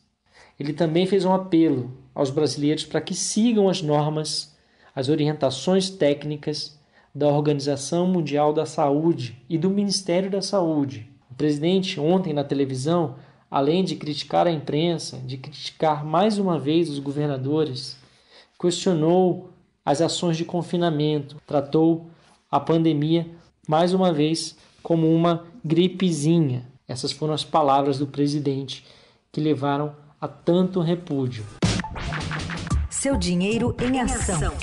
Ele 0.60 0.74
também 0.74 1.08
fez 1.08 1.24
um 1.24 1.34
apelo 1.34 1.92
aos 2.14 2.30
brasileiros 2.30 2.84
para 2.84 3.02
que 3.02 3.16
sigam 3.16 3.70
as 3.70 3.82
normas, 3.82 4.54
as 4.94 5.10
orientações 5.10 5.90
técnicas 5.90 6.78
da 7.14 7.28
Organização 7.28 8.08
Mundial 8.08 8.52
da 8.54 8.66
Saúde 8.66 9.38
e 9.48 9.58
do 9.58 9.70
Ministério 9.70 10.32
da 10.32 10.42
Saúde. 10.42 11.08
O 11.30 11.36
presidente, 11.36 12.00
ontem 12.00 12.34
na 12.34 12.44
televisão, 12.44 13.16
além 13.50 13.84
de 13.84 13.96
criticar 13.96 14.48
a 14.48 14.52
imprensa, 14.52 15.18
de 15.18 15.38
criticar 15.38 16.04
mais 16.04 16.40
uma 16.40 16.58
vez 16.58 16.90
os 16.90 17.00
governadores, 17.00 17.98
questionou 18.60 19.50
as 19.86 20.02
ações 20.02 20.38
de 20.38 20.46
confinamento, 20.46 21.38
tratou 21.46 22.08
a 22.50 22.60
pandemia 22.60 23.28
mais 23.68 23.94
uma 23.94 24.12
vez 24.12 24.56
como 24.82 25.14
uma 25.14 25.46
gripezinha. 25.64 26.66
Essas 26.88 27.12
foram 27.12 27.34
as 27.34 27.44
palavras 27.44 28.00
do 28.00 28.08
presidente 28.08 28.86
que 29.32 29.40
levaram 29.40 29.96
a 30.20 30.28
tanto 30.28 30.80
repúdio. 30.80 31.46
Seu 32.90 33.18
dinheiro 33.18 33.76
em 33.82 34.00
ação. 34.00 34.54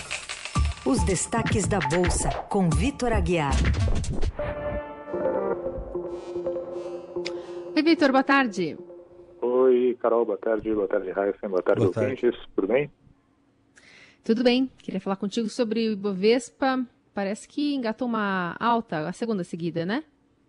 Os 0.84 1.04
destaques 1.04 1.68
da 1.68 1.78
Bolsa, 1.78 2.30
com 2.48 2.70
Vitor 2.70 3.12
Aguiar. 3.12 3.52
Oi, 7.76 7.82
Vitor, 7.82 8.10
boa 8.10 8.24
tarde. 8.24 8.78
Oi, 9.42 9.98
Carol, 10.00 10.24
boa 10.24 10.38
tarde. 10.38 10.74
Boa 10.74 10.88
tarde, 10.88 11.10
Raíssa. 11.10 11.46
Boa 11.46 11.62
tarde, 11.62 11.84
boa 11.84 11.92
ouvintes. 11.94 12.30
Tarde. 12.30 12.48
Tudo 12.56 12.66
bem? 12.66 12.90
Tudo 14.24 14.42
bem. 14.42 14.70
Queria 14.78 15.00
falar 15.00 15.16
contigo 15.16 15.50
sobre 15.50 15.86
o 15.86 15.92
Ibovespa. 15.92 16.82
Parece 17.12 17.46
que 17.46 17.74
engatou 17.74 18.08
uma 18.08 18.56
alta, 18.58 19.06
a 19.06 19.12
segunda 19.12 19.44
seguida, 19.44 19.84
né? 19.84 20.02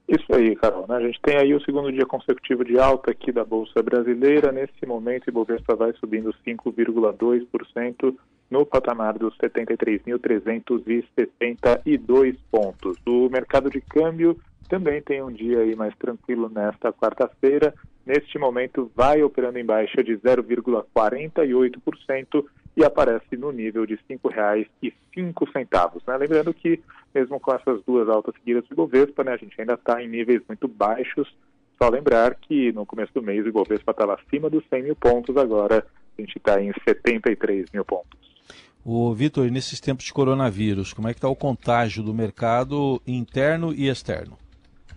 Isso 0.08 0.34
aí, 0.34 0.56
Carol. 0.56 0.86
Né? 0.88 0.96
A 0.96 1.02
gente 1.02 1.20
tem 1.22 1.38
aí 1.38 1.54
o 1.54 1.62
segundo 1.62 1.92
dia 1.92 2.06
consecutivo 2.06 2.64
de 2.64 2.80
alta 2.80 3.12
aqui 3.12 3.34
da 3.34 3.44
Bolsa 3.44 3.84
Brasileira. 3.84 4.54
Nesse 4.54 4.86
momento, 4.86 5.28
o 5.28 5.30
Ibovespa 5.30 5.76
vai 5.76 5.92
subindo 5.94 6.34
5,2% 6.48 8.16
no 8.52 8.64
patamar 8.66 9.18
dos 9.18 9.34
73.372 9.38 12.36
pontos. 12.52 12.98
O 13.08 13.30
mercado 13.30 13.70
de 13.70 13.80
câmbio 13.80 14.38
também 14.68 15.02
tem 15.02 15.24
um 15.24 15.32
dia 15.32 15.60
aí 15.60 15.74
mais 15.76 15.96
tranquilo 15.98 16.50
nesta 16.50 16.92
quarta-feira. 16.92 17.74
Neste 18.06 18.38
momento, 18.38 18.92
vai 18.96 19.24
operando 19.24 19.58
em 19.58 19.66
baixa 19.66 20.04
de 20.04 20.18
0,48% 20.18 22.46
e 22.76 22.84
aparece 22.84 23.38
no 23.38 23.50
nível 23.52 23.86
de 23.86 23.94
R$ 23.96 24.02
5,05. 24.10 26.02
Né? 26.08 26.18
Lembrando 26.18 26.54
que, 26.54 26.82
mesmo 27.14 27.40
com 27.40 27.54
essas 27.54 27.82
duas 27.84 28.10
altas 28.10 28.34
seguidas 28.36 28.68
do 28.68 28.74
Ibovespa, 28.74 29.24
né, 29.24 29.32
a 29.34 29.38
gente 29.38 29.56
ainda 29.60 29.76
está 29.76 30.04
em 30.04 30.10
níveis 30.10 30.42
muito 30.48 30.68
baixos. 30.68 31.32
Só 31.82 31.88
lembrar 31.90 32.36
que 32.36 32.74
no 32.74 32.86
começo 32.86 33.14
do 33.14 33.22
mês 33.22 33.46
o 33.46 33.50
Ibovespa 33.50 33.92
estava 33.92 34.16
acima 34.16 34.50
dos 34.50 34.66
100 34.70 34.84
mil 34.84 34.96
pontos, 34.96 35.38
agora 35.38 35.86
a 36.18 36.22
gente 36.22 36.38
está 36.38 36.62
em 36.62 36.72
73 36.88 37.66
mil 37.74 37.86
pontos. 37.86 38.31
O 38.84 39.14
Vitor, 39.14 39.50
nesses 39.52 39.80
tempos 39.80 40.06
de 40.06 40.14
coronavírus, 40.14 40.92
como 40.92 41.08
é 41.08 41.14
que 41.14 41.20
está 41.20 41.30
o 41.30 41.36
contágio 41.36 42.02
do 42.02 42.14
mercado 42.14 43.00
interno 43.06 43.72
e 43.74 43.88
externo? 43.88 44.38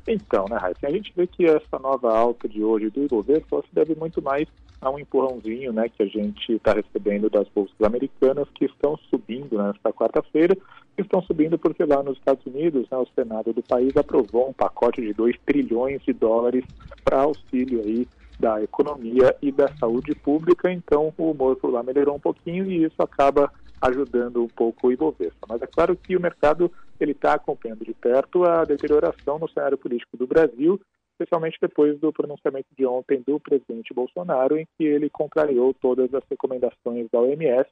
Então, 0.07 0.47
né, 0.49 0.57
Raíssa, 0.57 0.87
a 0.87 0.91
gente 0.91 1.12
vê 1.14 1.26
que 1.26 1.45
essa 1.45 1.79
nova 1.79 2.17
alta 2.17 2.49
de 2.49 2.62
hoje 2.62 2.91
do 2.91 3.03
Ibovespa 3.03 3.62
se 3.62 3.75
deve 3.75 3.95
muito 3.95 4.23
mais 4.23 4.49
a 4.81 4.91
um 4.91 4.99
empurrãozinho 4.99 5.73
né, 5.73 5.88
que 5.88 6.03
a 6.03 6.07
gente 6.07 6.53
está 6.53 6.75
recebendo 6.75 7.31
das 7.31 7.49
bolsas 7.49 7.81
americanas 7.83 8.47
que 8.55 8.67
estão 8.67 8.99
subindo 9.11 9.57
nesta 9.57 9.93
quarta-feira. 9.93 10.57
Estão 10.97 11.23
subindo 11.23 11.59
porque 11.59 11.85
lá 11.85 12.03
nos 12.03 12.19
Estados 12.19 12.45
Unidos, 12.47 12.87
né, 12.91 12.99
o 12.99 13.07
Senado 13.14 13.53
do 13.53 13.62
país 13.62 13.97
aprovou 13.97 14.49
um 14.49 14.53
pacote 14.53 15.00
de 15.00 15.12
2 15.12 15.37
trilhões 15.45 16.03
de 16.03 16.12
dólares 16.12 16.64
para 17.03 17.23
auxílio 17.23 17.81
aí 17.81 18.07
da 18.38 18.62
economia 18.62 19.35
e 19.41 19.50
da 19.50 19.69
saúde 19.76 20.14
pública. 20.14 20.71
Então, 20.71 21.12
o 21.17 21.31
humor 21.31 21.57
por 21.57 21.71
lá 21.71 21.83
melhorou 21.83 22.17
um 22.17 22.21
pouquinho 22.21 22.71
e 22.71 22.85
isso 22.85 23.00
acaba 23.03 23.50
ajudando 23.85 24.43
um 24.43 24.49
pouco 24.49 24.88
o 24.88 24.93
Ibovespa. 24.93 25.47
Mas 25.49 25.62
é 25.62 25.67
claro 25.67 25.97
que 25.97 26.17
o 26.17 26.21
mercado 26.21 26.71
ele 26.99 27.12
está 27.12 27.35
acompanhando 27.35 27.85
de 27.85 27.93
perto 27.93 28.45
a 28.45 28.64
deterioração 28.64 29.38
no 29.38 29.49
cenário 29.49 29.76
político 29.76 30.17
do 30.17 30.26
Brasil, 30.26 30.81
especialmente 31.12 31.59
depois 31.61 31.99
do 32.00 32.12
pronunciamento 32.12 32.69
de 32.76 32.87
ontem 32.87 33.23
do 33.26 33.38
presidente 33.38 33.93
Bolsonaro, 33.93 34.57
em 34.57 34.67
que 34.76 34.85
ele 34.85 35.11
contrariou 35.11 35.75
todas 35.75 36.12
as 36.14 36.23
recomendações 36.31 37.09
da 37.12 37.21
OMS 37.21 37.71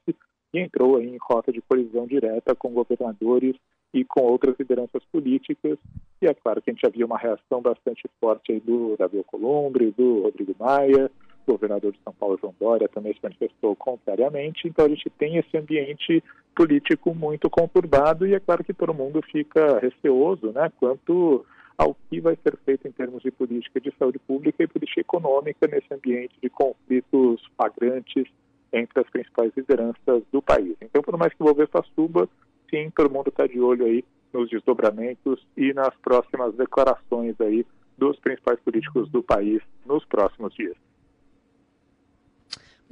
e 0.53 0.59
entrou 0.59 1.01
em 1.01 1.17
rota 1.19 1.51
de 1.51 1.61
colisão 1.61 2.05
direta 2.05 2.55
com 2.55 2.73
governadores 2.73 3.55
e 3.93 4.05
com 4.05 4.21
outras 4.21 4.55
lideranças 4.57 5.03
políticas. 5.11 5.77
E 6.21 6.27
é 6.27 6.33
claro 6.33 6.61
que 6.61 6.69
a 6.69 6.73
gente 6.73 6.85
havia 6.85 7.05
uma 7.05 7.17
reação 7.17 7.61
bastante 7.61 8.03
forte 8.19 8.59
do 8.59 8.95
Davi 8.97 9.17
Alcolumbre, 9.17 9.91
do 9.91 10.21
Rodrigo 10.21 10.55
Maia, 10.59 11.11
o 11.47 11.53
governador 11.53 11.91
de 11.91 11.99
São 12.03 12.13
Paulo, 12.13 12.37
João 12.39 12.55
Dória, 12.59 12.87
também 12.87 13.13
se 13.13 13.19
manifestou 13.21 13.75
contrariamente. 13.75 14.67
Então 14.67 14.85
a 14.85 14.89
gente 14.89 15.09
tem 15.11 15.37
esse 15.37 15.57
ambiente 15.57 16.23
político 16.55 17.13
muito 17.13 17.49
conturbado 17.49 18.27
e 18.27 18.33
é 18.33 18.39
claro 18.39 18.63
que 18.63 18.73
todo 18.73 18.93
mundo 18.93 19.21
fica 19.31 19.79
receoso, 19.79 20.51
né, 20.51 20.71
quanto 20.79 21.45
ao 21.77 21.95
que 22.09 22.21
vai 22.21 22.37
ser 22.43 22.57
feito 22.65 22.87
em 22.87 22.91
termos 22.91 23.23
de 23.23 23.31
política 23.31 23.81
de 23.81 23.93
saúde 23.97 24.19
pública 24.19 24.63
e 24.63 24.67
política 24.67 25.01
econômica 25.01 25.67
nesse 25.67 25.91
ambiente 25.93 26.33
de 26.41 26.49
conflitos 26.49 27.41
flagrantes 27.57 28.27
entre 28.71 28.99
as 28.99 29.09
principais 29.09 29.51
lideranças 29.55 30.23
do 30.31 30.41
país. 30.41 30.75
Então, 30.81 31.01
por 31.01 31.17
mais 31.17 31.33
que 31.33 31.41
o 31.41 31.45
Bovespa 31.45 31.83
suba, 31.95 32.27
sim, 32.69 32.89
todo 32.95 33.11
mundo 33.11 33.29
está 33.29 33.45
de 33.47 33.59
olho 33.59 33.85
aí 33.85 34.03
nos 34.33 34.49
desdobramentos 34.49 35.45
e 35.55 35.73
nas 35.73 35.95
próximas 35.97 36.55
declarações 36.55 37.39
aí 37.39 37.65
dos 37.97 38.19
principais 38.19 38.59
políticos 38.61 39.09
do 39.11 39.21
país 39.21 39.61
nos 39.85 40.03
próximos 40.05 40.53
dias. 40.55 40.75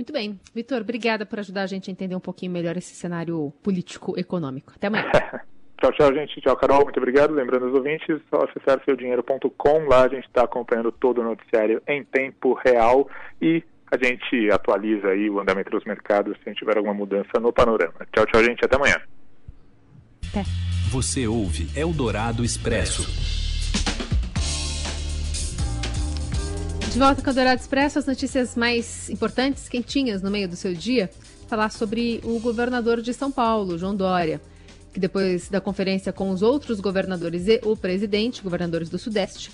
Muito 0.02 0.14
bem. 0.14 0.40
Vitor, 0.56 0.82
obrigada 0.82 1.28
por 1.28 1.38
ajudar 1.38 1.62
a 1.62 1.68
gente 1.68 1.88
a 1.88 1.92
entender 1.92 2.16
um 2.16 2.20
pouquinho 2.20 2.52
melhor 2.52 2.76
esse 2.76 2.96
cenário 2.96 3.54
político-econômico. 3.62 4.74
Até 4.76 4.88
amanhã. 4.88 5.06
tchau, 5.80 5.92
tchau, 5.92 6.12
gente. 6.16 6.42
Tchau, 6.42 6.58
Carol. 6.58 6.84
Muito 6.86 6.98
obrigado. 6.98 7.32
Lembrando 7.36 7.68
os 7.68 7.76
ouvintes, 7.76 8.20
só 8.28 8.44
acessar 8.44 8.84
seudinheiro.com. 8.84 9.86
Lá 9.88 10.06
a 10.06 10.08
gente 10.08 10.26
está 10.26 10.44
acompanhando 10.44 10.92
todo 10.92 11.22
o 11.22 11.24
noticiário 11.24 11.84
em 11.88 12.04
tempo 12.04 12.56
real 12.66 13.08
e 13.40 13.64
a 13.92 14.04
gente 14.04 14.52
atualiza 14.52 15.10
aí 15.10 15.30
o 15.30 15.40
andamento 15.40 15.70
dos 15.70 15.86
mercados 15.86 16.36
se 16.44 16.52
tiver 16.56 16.78
alguma 16.78 16.96
mudança 16.96 17.40
no 17.40 17.54
panorama. 17.54 17.94
Tchau, 18.12 18.26
tchau, 18.26 18.44
gente. 18.44 18.66
Até 18.66 18.78
amanhã. 18.78 19.00
Até. 20.32 20.42
Você 20.90 21.28
ouve 21.28 21.68
Eldorado 21.80 22.44
Expresso. 22.44 23.41
De 26.92 27.00
volta 27.00 27.22
com 27.22 27.30
o 27.30 27.34
Dourado 27.34 27.62
Expresso, 27.62 28.00
as 28.00 28.06
notícias 28.06 28.54
mais 28.54 29.10
importantes, 29.10 29.70
quentinhas 29.70 30.22
no 30.22 30.30
meio 30.30 30.50
do 30.50 30.58
seu 30.58 30.74
dia. 30.74 31.10
Falar 31.48 31.70
sobre 31.70 32.20
o 32.22 32.38
governador 32.38 33.02
de 33.02 33.14
São 33.14 33.32
Paulo, 33.32 33.78
João 33.78 33.96
Dória, 33.96 34.42
que 34.94 35.00
depois 35.00 35.48
da 35.48 35.62
conferência 35.62 36.12
com 36.12 36.30
os 36.32 36.42
outros 36.42 36.82
governadores 36.82 37.48
e 37.48 37.62
o 37.64 37.78
presidente, 37.78 38.44
governadores 38.44 38.90
do 38.90 39.00
Sudeste, 39.00 39.54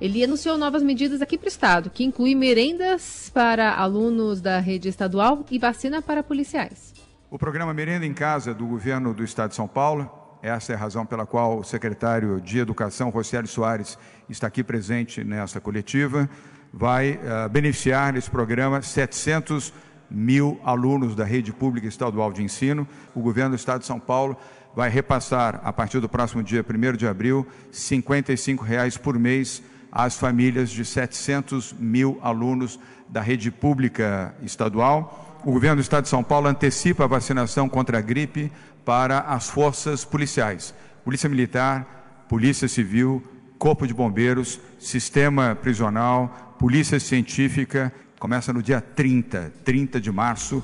ele 0.00 0.24
anunciou 0.24 0.56
novas 0.56 0.82
medidas 0.82 1.20
aqui 1.20 1.36
para 1.36 1.44
o 1.44 1.48
estado, 1.48 1.90
que 1.90 2.04
incluem 2.04 2.34
merendas 2.34 3.30
para 3.34 3.74
alunos 3.74 4.40
da 4.40 4.58
rede 4.58 4.88
estadual 4.88 5.44
e 5.50 5.58
vacina 5.58 6.00
para 6.00 6.22
policiais. 6.22 6.94
O 7.30 7.38
programa 7.38 7.74
Merenda 7.74 8.06
em 8.06 8.14
Casa 8.14 8.54
do 8.54 8.66
governo 8.66 9.12
do 9.12 9.22
estado 9.22 9.50
de 9.50 9.56
São 9.56 9.68
Paulo, 9.68 10.10
essa 10.40 10.72
é 10.72 10.74
a 10.74 10.78
razão 10.78 11.04
pela 11.04 11.26
qual 11.26 11.58
o 11.58 11.64
secretário 11.64 12.40
de 12.40 12.58
Educação, 12.58 13.10
Rocieli 13.10 13.46
Soares, 13.46 13.98
está 14.26 14.46
aqui 14.46 14.64
presente 14.64 15.22
nessa 15.22 15.60
coletiva 15.60 16.30
vai 16.72 17.12
uh, 17.12 17.48
beneficiar 17.48 18.12
nesse 18.12 18.30
programa 18.30 18.82
700 18.82 19.72
mil 20.10 20.60
alunos 20.64 21.14
da 21.14 21.24
rede 21.24 21.52
pública 21.52 21.86
estadual 21.86 22.32
de 22.32 22.42
ensino. 22.42 22.86
O 23.14 23.20
governo 23.20 23.50
do 23.50 23.56
estado 23.56 23.80
de 23.80 23.86
São 23.86 24.00
Paulo 24.00 24.36
vai 24.74 24.88
repassar, 24.88 25.60
a 25.64 25.72
partir 25.72 26.00
do 26.00 26.08
próximo 26.08 26.42
dia 26.42 26.64
1 26.64 26.96
de 26.96 27.06
abril, 27.06 27.46
55 27.72 28.64
reais 28.64 28.96
por 28.96 29.18
mês 29.18 29.62
às 29.90 30.16
famílias 30.16 30.70
de 30.70 30.84
700 30.84 31.72
mil 31.72 32.18
alunos 32.22 32.78
da 33.08 33.20
rede 33.20 33.50
pública 33.50 34.34
estadual. 34.42 35.40
O 35.44 35.52
governo 35.52 35.76
do 35.76 35.82
estado 35.82 36.04
de 36.04 36.10
São 36.10 36.22
Paulo 36.22 36.48
antecipa 36.48 37.04
a 37.04 37.08
vacinação 37.08 37.68
contra 37.68 37.98
a 37.98 38.02
gripe 38.02 38.52
para 38.84 39.20
as 39.20 39.48
forças 39.48 40.04
policiais, 40.04 40.74
Polícia 41.04 41.28
Militar, 41.28 42.24
Polícia 42.28 42.68
Civil, 42.68 43.22
Corpo 43.58 43.86
de 43.86 43.94
Bombeiros, 43.94 44.60
Sistema 44.78 45.56
Prisional, 45.60 46.47
Polícia 46.58 46.98
Científica. 46.98 47.92
Começa 48.18 48.52
no 48.52 48.60
dia 48.60 48.80
30, 48.80 49.52
30 49.64 50.00
de 50.00 50.10
março. 50.10 50.62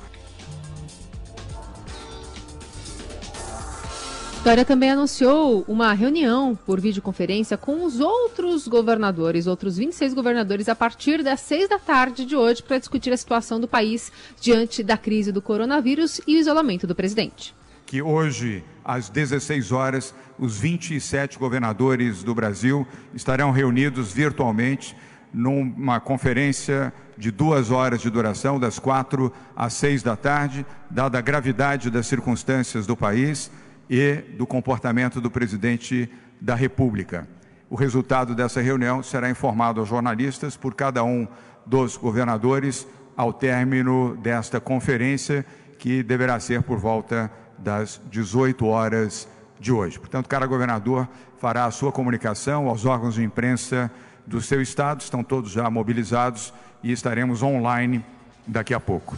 Dória 4.43 4.65
também 4.65 4.91
anunciou 4.91 5.63
uma 5.67 5.91
reunião 5.93 6.53
por 6.53 6.79
videoconferência 6.79 7.57
com 7.57 7.83
os 7.83 7.99
outros 7.99 8.67
governadores, 8.67 9.47
outros 9.47 9.77
26 9.77 10.13
governadores, 10.13 10.69
a 10.69 10.75
partir 10.75 11.23
das 11.23 11.39
6 11.39 11.69
da 11.69 11.79
tarde 11.79 12.25
de 12.25 12.35
hoje, 12.35 12.61
para 12.61 12.77
discutir 12.77 13.11
a 13.11 13.17
situação 13.17 13.59
do 13.59 13.67
país 13.67 14.11
diante 14.39 14.83
da 14.83 14.97
crise 14.97 15.31
do 15.31 15.41
coronavírus 15.41 16.21
e 16.27 16.35
o 16.35 16.39
isolamento 16.39 16.85
do 16.85 16.93
presidente. 16.93 17.55
Que 17.87 18.01
hoje, 18.01 18.63
às 18.83 19.09
16 19.09 19.71
horas, 19.71 20.13
os 20.37 20.59
27 20.59 21.39
governadores 21.39 22.21
do 22.21 22.35
Brasil 22.35 22.85
estarão 23.15 23.49
reunidos 23.49 24.11
virtualmente 24.11 24.95
numa 25.35 25.99
conferência 25.99 26.93
de 27.17 27.29
duas 27.29 27.69
horas 27.69 28.01
de 28.01 28.09
duração, 28.09 28.57
das 28.57 28.79
quatro 28.79 29.31
às 29.55 29.73
seis 29.73 30.01
da 30.01 30.15
tarde, 30.15 30.65
dada 30.89 31.17
a 31.17 31.21
gravidade 31.21 31.89
das 31.89 32.07
circunstâncias 32.07 32.87
do 32.87 32.95
país 32.95 33.51
e 33.89 34.15
do 34.37 34.47
comportamento 34.47 35.19
do 35.19 35.29
presidente 35.29 36.09
da 36.39 36.55
República. 36.55 37.27
O 37.69 37.75
resultado 37.75 38.33
dessa 38.33 38.61
reunião 38.61 39.03
será 39.03 39.29
informado 39.29 39.81
aos 39.81 39.89
jornalistas 39.89 40.55
por 40.55 40.73
cada 40.73 41.03
um 41.03 41.27
dos 41.65 41.97
governadores 41.97 42.87
ao 43.17 43.33
término 43.33 44.15
desta 44.17 44.61
conferência, 44.61 45.45
que 45.77 46.01
deverá 46.01 46.39
ser 46.39 46.61
por 46.63 46.77
volta 46.77 47.29
das 47.57 48.01
18 48.09 48.65
horas 48.65 49.27
de 49.59 49.71
hoje. 49.71 49.99
Portanto, 49.99 50.29
cada 50.29 50.45
governador 50.45 51.07
fará 51.37 51.65
a 51.65 51.71
sua 51.71 51.91
comunicação 51.91 52.67
aos 52.67 52.85
órgãos 52.85 53.15
de 53.15 53.23
imprensa 53.23 53.91
do 54.25 54.41
seu 54.41 54.61
estado, 54.61 55.01
estão 55.01 55.23
todos 55.23 55.51
já 55.51 55.69
mobilizados 55.69 56.53
e 56.83 56.91
estaremos 56.91 57.41
online 57.43 58.03
daqui 58.47 58.73
a 58.73 58.79
pouco. 58.79 59.17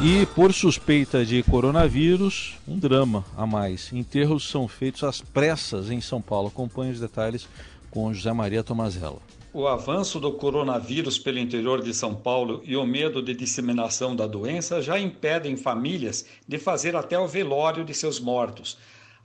E 0.00 0.26
por 0.26 0.52
suspeita 0.52 1.26
de 1.26 1.42
coronavírus, 1.42 2.56
um 2.68 2.78
drama 2.78 3.24
a 3.36 3.44
mais. 3.44 3.92
Enterros 3.92 4.48
são 4.48 4.68
feitos 4.68 5.02
às 5.02 5.20
pressas 5.20 5.90
em 5.90 6.00
São 6.00 6.22
Paulo. 6.22 6.46
Acompanhe 6.46 6.92
os 6.92 7.00
detalhes 7.00 7.48
com 7.90 8.14
José 8.14 8.32
Maria 8.32 8.62
Tomazella. 8.62 9.18
O 9.52 9.66
avanço 9.66 10.20
do 10.20 10.30
coronavírus 10.30 11.18
pelo 11.18 11.40
interior 11.40 11.82
de 11.82 11.92
São 11.92 12.14
Paulo 12.14 12.62
e 12.64 12.76
o 12.76 12.86
medo 12.86 13.20
de 13.20 13.34
disseminação 13.34 14.14
da 14.14 14.24
doença 14.24 14.80
já 14.80 15.00
impedem 15.00 15.56
famílias 15.56 16.24
de 16.46 16.58
fazer 16.58 16.94
até 16.94 17.18
o 17.18 17.26
velório 17.26 17.84
de 17.84 17.92
seus 17.92 18.20
mortos. 18.20 18.78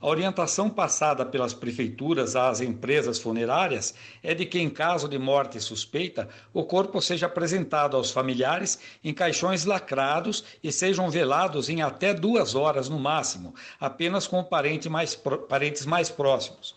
A 0.04 0.06
orientação 0.06 0.68
passada 0.68 1.24
pelas 1.24 1.54
prefeituras 1.54 2.36
às 2.36 2.60
empresas 2.60 3.18
funerárias 3.18 3.94
é 4.22 4.34
de 4.34 4.44
que, 4.44 4.58
em 4.58 4.68
caso 4.68 5.08
de 5.08 5.18
morte 5.18 5.58
suspeita, 5.58 6.28
o 6.52 6.62
corpo 6.62 7.00
seja 7.00 7.24
apresentado 7.24 7.96
aos 7.96 8.10
familiares 8.10 8.78
em 9.02 9.14
caixões 9.14 9.64
lacrados 9.64 10.44
e 10.62 10.70
sejam 10.70 11.08
velados 11.08 11.70
em 11.70 11.80
até 11.80 12.12
duas 12.12 12.54
horas 12.54 12.86
no 12.86 12.98
máximo, 12.98 13.54
apenas 13.80 14.26
com 14.26 14.44
parente 14.44 14.90
mais, 14.90 15.14
parentes 15.48 15.86
mais 15.86 16.10
próximos. 16.10 16.74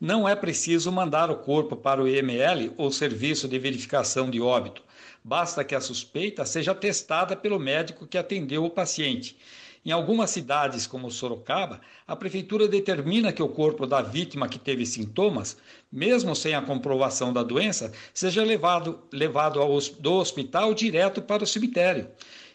Não 0.00 0.28
é 0.28 0.36
preciso 0.36 0.92
mandar 0.92 1.32
o 1.32 1.38
corpo 1.38 1.74
para 1.74 2.00
o 2.00 2.06
IML 2.06 2.74
ou 2.76 2.92
Serviço 2.92 3.48
de 3.48 3.58
Verificação 3.58 4.30
de 4.30 4.40
Óbito. 4.40 4.84
Basta 5.24 5.64
que 5.64 5.74
a 5.74 5.80
suspeita 5.80 6.46
seja 6.46 6.76
testada 6.76 7.34
pelo 7.34 7.58
médico 7.58 8.06
que 8.06 8.16
atendeu 8.16 8.64
o 8.64 8.70
paciente. 8.70 9.36
Em 9.84 9.90
algumas 9.90 10.30
cidades, 10.30 10.86
como 10.86 11.10
Sorocaba, 11.10 11.80
a 12.06 12.16
prefeitura 12.16 12.68
determina 12.68 13.32
que 13.32 13.42
o 13.42 13.48
corpo 13.48 13.86
da 13.86 14.02
vítima 14.02 14.48
que 14.48 14.58
teve 14.58 14.84
sintomas, 14.84 15.56
mesmo 15.90 16.34
sem 16.34 16.54
a 16.54 16.62
comprovação 16.62 17.32
da 17.32 17.42
doença, 17.42 17.92
seja 18.12 18.42
levado, 18.42 19.00
levado 19.12 19.60
ao, 19.60 19.78
do 19.98 20.14
hospital 20.14 20.74
direto 20.74 21.22
para 21.22 21.44
o 21.44 21.46
cemitério. 21.46 22.08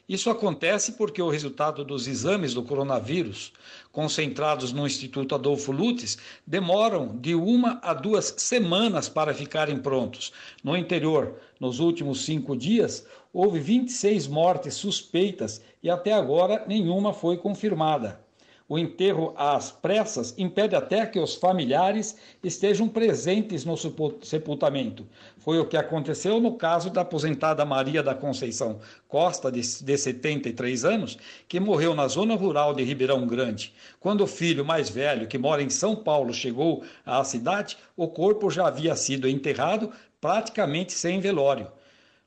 Isso 0.07 0.29
acontece 0.29 0.93
porque 0.93 1.21
o 1.21 1.29
resultado 1.29 1.83
dos 1.85 2.07
exames 2.07 2.53
do 2.53 2.61
coronavírus, 2.61 3.53
concentrados 3.89 4.73
no 4.73 4.85
Instituto 4.85 5.33
Adolfo 5.33 5.71
Lutz, 5.71 6.17
demoram 6.45 7.17
de 7.17 7.33
uma 7.33 7.79
a 7.81 7.93
duas 7.93 8.33
semanas 8.37 9.07
para 9.07 9.33
ficarem 9.33 9.79
prontos. 9.79 10.33
No 10.61 10.75
interior, 10.75 11.39
nos 11.57 11.79
últimos 11.79 12.25
cinco 12.25 12.53
dias, 12.53 13.07
houve 13.33 13.59
26 13.59 14.27
mortes 14.27 14.75
suspeitas 14.75 15.61
e 15.81 15.89
até 15.89 16.13
agora 16.13 16.63
nenhuma 16.67 17.11
foi 17.11 17.37
confirmada. 17.37 18.21
O 18.69 18.79
enterro 18.79 19.33
às 19.35 19.71
pressas 19.71 20.33
impede 20.37 20.73
até 20.73 21.05
que 21.05 21.19
os 21.19 21.35
familiares 21.35 22.17
estejam 22.41 22.87
presentes 22.87 23.65
no 23.65 23.75
sepultamento. 24.21 25.05
Foi 25.37 25.59
o 25.59 25.65
que 25.67 25.75
aconteceu 25.75 26.39
no 26.39 26.53
caso 26.53 26.89
da 26.89 27.01
aposentada 27.01 27.65
Maria 27.65 28.01
da 28.01 28.15
Conceição 28.15 28.79
Costa, 29.07 29.51
de, 29.51 29.59
de 29.59 29.97
73 29.97 30.85
anos, 30.85 31.17
que 31.47 31.59
morreu 31.59 31.93
na 31.93 32.07
zona 32.07 32.35
rural 32.35 32.73
de 32.73 32.83
Ribeirão 32.83 33.27
Grande. 33.27 33.73
Quando 33.99 34.21
o 34.21 34.27
filho 34.27 34.63
mais 34.63 34.89
velho, 34.89 35.27
que 35.27 35.37
mora 35.37 35.61
em 35.61 35.69
São 35.69 35.95
Paulo, 35.95 36.33
chegou 36.33 36.83
à 37.05 37.21
cidade, 37.25 37.77
o 37.97 38.07
corpo 38.07 38.49
já 38.49 38.67
havia 38.67 38.95
sido 38.95 39.27
enterrado 39.27 39.91
praticamente 40.21 40.93
sem 40.93 41.19
velório. 41.19 41.67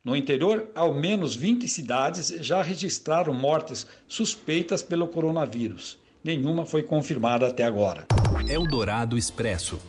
No 0.06 0.14
interior, 0.14 0.68
ao 0.72 0.94
menos 0.94 1.34
20 1.34 1.66
cidades 1.66 2.28
já 2.38 2.62
registraram 2.62 3.34
mortes 3.34 3.84
suspeitas 4.06 4.80
pelo 4.80 5.08
coronavírus. 5.08 5.98
Nenhuma 6.22 6.64
foi 6.64 6.84
confirmada 6.84 7.48
até 7.48 7.64
agora. 7.64 8.06
Eldorado 8.48 9.18
Expresso. 9.18 9.80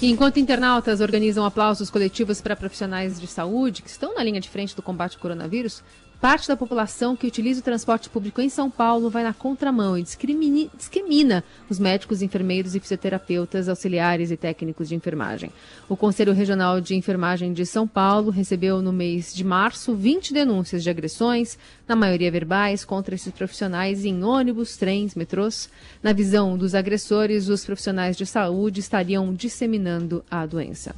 enquanto 0.00 0.40
internautas 0.40 1.02
organizam 1.02 1.44
aplausos 1.44 1.90
coletivos 1.90 2.40
para 2.40 2.56
profissionais 2.56 3.20
de 3.20 3.26
saúde 3.26 3.82
que 3.82 3.90
estão 3.90 4.14
na 4.14 4.24
linha 4.24 4.40
de 4.40 4.48
frente 4.48 4.74
do 4.74 4.80
combate 4.80 5.16
ao 5.16 5.20
coronavírus, 5.20 5.84
Parte 6.22 6.46
da 6.46 6.56
população 6.56 7.16
que 7.16 7.26
utiliza 7.26 7.58
o 7.58 7.64
transporte 7.64 8.08
público 8.08 8.40
em 8.40 8.48
São 8.48 8.70
Paulo 8.70 9.10
vai 9.10 9.24
na 9.24 9.34
contramão 9.34 9.98
e 9.98 10.04
discrimina, 10.04 11.42
os 11.68 11.80
médicos, 11.80 12.22
enfermeiros 12.22 12.76
e 12.76 12.80
fisioterapeutas, 12.80 13.68
auxiliares 13.68 14.30
e 14.30 14.36
técnicos 14.36 14.88
de 14.88 14.94
enfermagem. 14.94 15.50
O 15.88 15.96
Conselho 15.96 16.32
Regional 16.32 16.80
de 16.80 16.94
Enfermagem 16.94 17.52
de 17.52 17.66
São 17.66 17.88
Paulo 17.88 18.30
recebeu 18.30 18.80
no 18.80 18.92
mês 18.92 19.34
de 19.34 19.42
março 19.42 19.96
20 19.96 20.32
denúncias 20.32 20.84
de 20.84 20.90
agressões, 20.90 21.58
na 21.88 21.96
maioria 21.96 22.30
verbais, 22.30 22.84
contra 22.84 23.16
esses 23.16 23.32
profissionais 23.32 24.04
em 24.04 24.22
ônibus, 24.22 24.76
trens, 24.76 25.16
metrôs. 25.16 25.68
Na 26.00 26.12
visão 26.12 26.56
dos 26.56 26.72
agressores, 26.72 27.48
os 27.48 27.64
profissionais 27.64 28.16
de 28.16 28.26
saúde 28.26 28.78
estariam 28.78 29.34
disseminando 29.34 30.24
a 30.30 30.46
doença. 30.46 30.94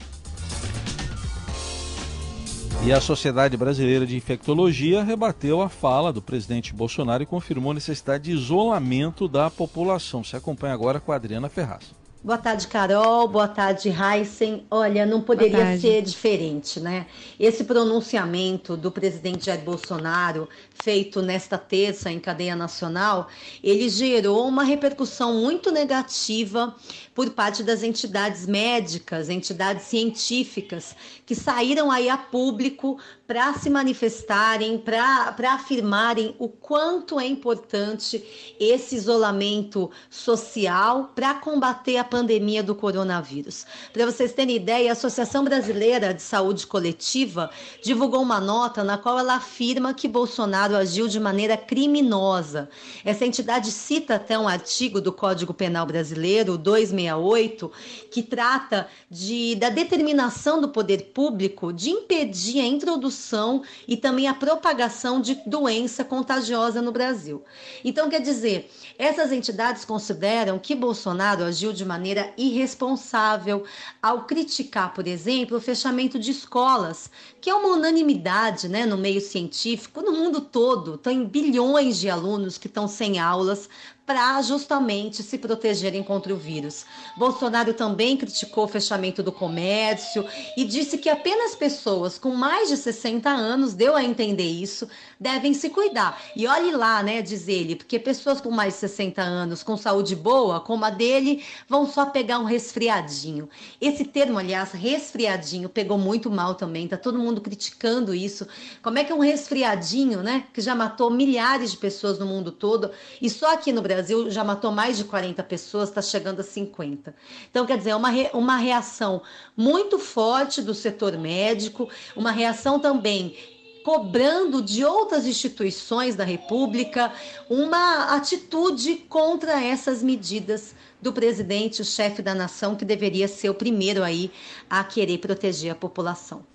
E 2.82 2.92
a 2.92 3.00
Sociedade 3.00 3.56
Brasileira 3.56 4.06
de 4.06 4.16
Infectologia 4.16 5.02
rebateu 5.02 5.62
a 5.62 5.68
fala 5.68 6.12
do 6.12 6.20
presidente 6.20 6.74
Bolsonaro 6.74 7.22
e 7.22 7.26
confirmou 7.26 7.70
a 7.70 7.74
necessidade 7.74 8.24
de 8.24 8.32
isolamento 8.32 9.26
da 9.26 9.50
população. 9.50 10.22
Se 10.22 10.36
acompanha 10.36 10.74
agora 10.74 11.00
com 11.00 11.12
a 11.12 11.16
Adriana 11.16 11.48
Ferraz. 11.48 12.03
Boa 12.24 12.38
tarde, 12.38 12.66
Carol. 12.68 13.28
Boa 13.28 13.46
tarde, 13.46 13.90
Heisen. 13.90 14.66
Olha, 14.70 15.04
não 15.04 15.20
poderia 15.20 15.78
ser 15.78 16.00
diferente, 16.00 16.80
né? 16.80 17.04
Esse 17.38 17.64
pronunciamento 17.64 18.78
do 18.78 18.90
presidente 18.90 19.44
Jair 19.44 19.60
Bolsonaro, 19.60 20.48
feito 20.72 21.20
nesta 21.20 21.58
terça 21.58 22.10
em 22.10 22.18
cadeia 22.18 22.56
nacional, 22.56 23.28
ele 23.62 23.90
gerou 23.90 24.48
uma 24.48 24.64
repercussão 24.64 25.34
muito 25.34 25.70
negativa 25.70 26.74
por 27.14 27.28
parte 27.30 27.62
das 27.62 27.82
entidades 27.82 28.46
médicas, 28.46 29.28
entidades 29.28 29.84
científicas, 29.84 30.96
que 31.26 31.34
saíram 31.34 31.90
aí 31.90 32.08
a 32.08 32.16
público 32.16 32.98
para 33.26 33.52
se 33.54 33.68
manifestarem, 33.68 34.78
para 34.78 35.34
afirmarem 35.52 36.34
o 36.38 36.48
quanto 36.48 37.20
é 37.20 37.26
importante 37.26 38.24
esse 38.58 38.96
isolamento 38.96 39.90
social 40.08 41.12
para 41.14 41.34
combater 41.34 41.98
a 41.98 42.04
pandemia 42.14 42.62
do 42.62 42.76
coronavírus. 42.76 43.66
Para 43.92 44.06
vocês 44.06 44.32
terem 44.32 44.54
ideia, 44.54 44.90
a 44.90 44.92
Associação 44.92 45.42
Brasileira 45.42 46.14
de 46.14 46.22
Saúde 46.22 46.64
Coletiva 46.64 47.50
divulgou 47.82 48.22
uma 48.22 48.40
nota 48.40 48.84
na 48.84 48.96
qual 48.96 49.18
ela 49.18 49.34
afirma 49.34 49.92
que 49.92 50.06
Bolsonaro 50.06 50.76
agiu 50.76 51.08
de 51.08 51.18
maneira 51.18 51.56
criminosa. 51.56 52.68
Essa 53.04 53.26
entidade 53.26 53.72
cita 53.72 54.14
até 54.14 54.38
um 54.38 54.46
artigo 54.46 55.00
do 55.00 55.12
Código 55.12 55.52
Penal 55.52 55.84
Brasileiro, 55.86 56.56
268, 56.56 57.72
que 58.12 58.22
trata 58.22 58.86
de, 59.10 59.56
da 59.56 59.68
determinação 59.68 60.60
do 60.60 60.68
poder 60.68 61.10
público 61.12 61.72
de 61.72 61.90
impedir 61.90 62.60
a 62.60 62.64
introdução 62.64 63.64
e 63.88 63.96
também 63.96 64.28
a 64.28 64.34
propagação 64.34 65.20
de 65.20 65.34
doença 65.44 66.04
contagiosa 66.04 66.80
no 66.80 66.92
Brasil. 66.92 67.42
Então, 67.84 68.08
quer 68.08 68.20
dizer, 68.20 68.70
essas 68.96 69.32
entidades 69.32 69.84
consideram 69.84 70.60
que 70.60 70.76
Bolsonaro 70.76 71.42
agiu 71.42 71.72
de 71.72 71.84
maneira 71.84 72.03
irresponsável 72.36 73.64
ao 74.02 74.24
criticar, 74.24 74.92
por 74.92 75.06
exemplo, 75.06 75.56
o 75.56 75.60
fechamento 75.60 76.18
de 76.18 76.30
escolas, 76.30 77.10
que 77.40 77.50
é 77.50 77.54
uma 77.54 77.68
unanimidade 77.76 78.68
né, 78.68 78.86
no 78.86 78.96
meio 78.96 79.20
científico, 79.20 80.02
no 80.02 80.12
mundo 80.12 80.40
todo. 80.40 80.98
Tem 80.98 81.24
bilhões 81.24 81.98
de 81.98 82.10
alunos 82.10 82.58
que 82.58 82.66
estão 82.66 82.86
sem 82.86 83.18
aulas 83.18 83.68
para 84.06 84.40
justamente 84.42 85.22
se 85.22 85.38
protegerem 85.38 86.02
contra 86.02 86.32
o 86.32 86.36
vírus. 86.36 86.84
Bolsonaro 87.16 87.72
também 87.72 88.16
criticou 88.16 88.64
o 88.64 88.68
fechamento 88.68 89.22
do 89.22 89.32
comércio 89.32 90.26
e 90.56 90.64
disse 90.64 90.98
que 90.98 91.08
apenas 91.08 91.54
pessoas 91.54 92.18
com 92.18 92.30
mais 92.30 92.68
de 92.68 92.76
60 92.76 93.30
anos, 93.30 93.72
deu 93.72 93.96
a 93.96 94.04
entender 94.04 94.44
isso, 94.44 94.88
devem 95.18 95.54
se 95.54 95.70
cuidar. 95.70 96.20
E 96.36 96.46
olhe 96.46 96.70
lá, 96.72 97.02
né, 97.02 97.22
diz 97.22 97.48
ele, 97.48 97.76
porque 97.76 97.98
pessoas 97.98 98.40
com 98.40 98.50
mais 98.50 98.74
de 98.74 98.80
60 98.80 99.22
anos, 99.22 99.62
com 99.62 99.76
saúde 99.76 100.14
boa, 100.14 100.60
como 100.60 100.84
a 100.84 100.90
dele, 100.90 101.42
vão 101.66 101.86
só 101.86 102.04
pegar 102.04 102.38
um 102.38 102.44
resfriadinho. 102.44 103.48
Esse 103.80 104.04
termo, 104.04 104.38
aliás, 104.38 104.72
resfriadinho, 104.72 105.68
pegou 105.68 105.96
muito 105.96 106.30
mal 106.30 106.54
também, 106.54 106.86
tá 106.86 106.98
todo 106.98 107.18
mundo 107.18 107.40
criticando 107.40 108.14
isso. 108.14 108.46
Como 108.82 108.98
é 108.98 109.04
que 109.04 109.12
um 109.12 109.20
resfriadinho, 109.20 110.22
né, 110.22 110.44
que 110.52 110.60
já 110.60 110.74
matou 110.74 111.10
milhares 111.10 111.70
de 111.70 111.78
pessoas 111.78 112.18
no 112.18 112.26
mundo 112.26 112.52
todo, 112.52 112.90
e 113.20 113.30
só 113.30 113.54
aqui 113.54 113.72
no 113.72 113.80
Brasil 113.80 113.93
Brasil 113.94 114.30
já 114.30 114.42
matou 114.42 114.72
mais 114.72 114.96
de 114.96 115.04
40 115.04 115.42
pessoas, 115.42 115.88
está 115.88 116.02
chegando 116.02 116.40
a 116.40 116.42
50. 116.42 117.14
Então, 117.50 117.64
quer 117.64 117.78
dizer, 117.78 117.90
é 117.90 117.96
uma, 117.96 118.10
re, 118.10 118.30
uma 118.32 118.56
reação 118.56 119.22
muito 119.56 119.98
forte 119.98 120.60
do 120.60 120.74
setor 120.74 121.16
médico, 121.16 121.88
uma 122.16 122.30
reação 122.30 122.78
também 122.78 123.36
cobrando 123.84 124.62
de 124.62 124.82
outras 124.82 125.26
instituições 125.26 126.16
da 126.16 126.24
República 126.24 127.12
uma 127.50 128.16
atitude 128.16 128.96
contra 129.08 129.62
essas 129.62 130.02
medidas 130.02 130.74
do 131.02 131.12
presidente, 131.12 131.82
o 131.82 131.84
chefe 131.84 132.22
da 132.22 132.34
nação, 132.34 132.74
que 132.74 132.84
deveria 132.84 133.28
ser 133.28 133.50
o 133.50 133.54
primeiro 133.54 134.02
aí 134.02 134.30
a 134.70 134.82
querer 134.82 135.18
proteger 135.18 135.70
a 135.70 135.74
população. 135.74 136.46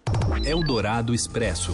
Eldorado 0.44 1.14
Expresso. 1.14 1.72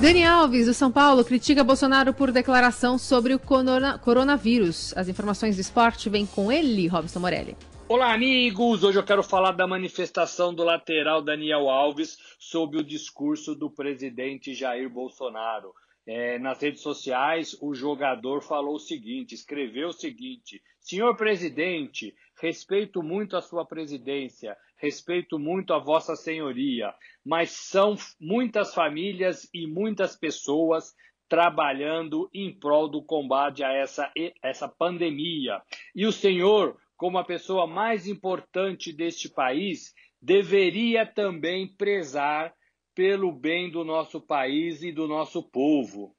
Dani 0.00 0.24
Alves, 0.24 0.64
do 0.64 0.72
São 0.72 0.90
Paulo, 0.90 1.22
critica 1.22 1.62
Bolsonaro 1.62 2.14
por 2.14 2.32
declaração 2.32 2.96
sobre 2.96 3.34
o 3.34 3.38
corona, 3.38 3.98
coronavírus. 3.98 4.96
As 4.96 5.08
informações 5.08 5.56
do 5.56 5.60
esporte 5.60 6.08
vêm 6.08 6.24
com 6.24 6.50
ele, 6.50 6.86
Robson 6.86 7.20
Morelli. 7.20 7.54
Olá, 7.86 8.14
amigos! 8.14 8.82
Hoje 8.82 8.98
eu 8.98 9.02
quero 9.02 9.22
falar 9.22 9.52
da 9.52 9.66
manifestação 9.66 10.54
do 10.54 10.64
lateral 10.64 11.20
Daniel 11.20 11.68
Alves 11.68 12.16
sobre 12.38 12.78
o 12.78 12.82
discurso 12.82 13.54
do 13.54 13.68
presidente 13.68 14.54
Jair 14.54 14.88
Bolsonaro. 14.88 15.74
É, 16.06 16.38
nas 16.38 16.60
redes 16.60 16.80
sociais, 16.80 17.56
o 17.60 17.74
jogador 17.74 18.42
falou 18.42 18.76
o 18.76 18.80
seguinte: 18.80 19.34
escreveu 19.34 19.88
o 19.88 19.92
seguinte, 19.92 20.62
senhor 20.80 21.14
presidente, 21.16 22.14
respeito 22.40 23.02
muito 23.02 23.36
a 23.36 23.42
sua 23.42 23.64
presidência, 23.64 24.56
respeito 24.76 25.38
muito 25.38 25.74
a 25.74 25.78
Vossa 25.78 26.16
Senhoria, 26.16 26.92
mas 27.24 27.50
são 27.50 27.96
muitas 28.18 28.74
famílias 28.74 29.48
e 29.52 29.66
muitas 29.66 30.16
pessoas 30.16 30.94
trabalhando 31.28 32.28
em 32.34 32.52
prol 32.52 32.88
do 32.88 33.02
combate 33.02 33.62
a 33.62 33.72
essa, 33.72 34.10
essa 34.42 34.66
pandemia. 34.66 35.62
E 35.94 36.04
o 36.04 36.10
Senhor, 36.10 36.76
como 36.96 37.18
a 37.18 37.24
pessoa 37.24 37.68
mais 37.68 38.08
importante 38.08 38.92
deste 38.92 39.28
país, 39.28 39.94
deveria 40.20 41.06
também 41.06 41.68
prezar 41.68 42.52
pelo 42.94 43.32
bem 43.32 43.70
do 43.70 43.84
nosso 43.84 44.20
país 44.20 44.82
e 44.82 44.92
do 44.92 45.06
nosso 45.06 45.42
povo. 45.42 46.14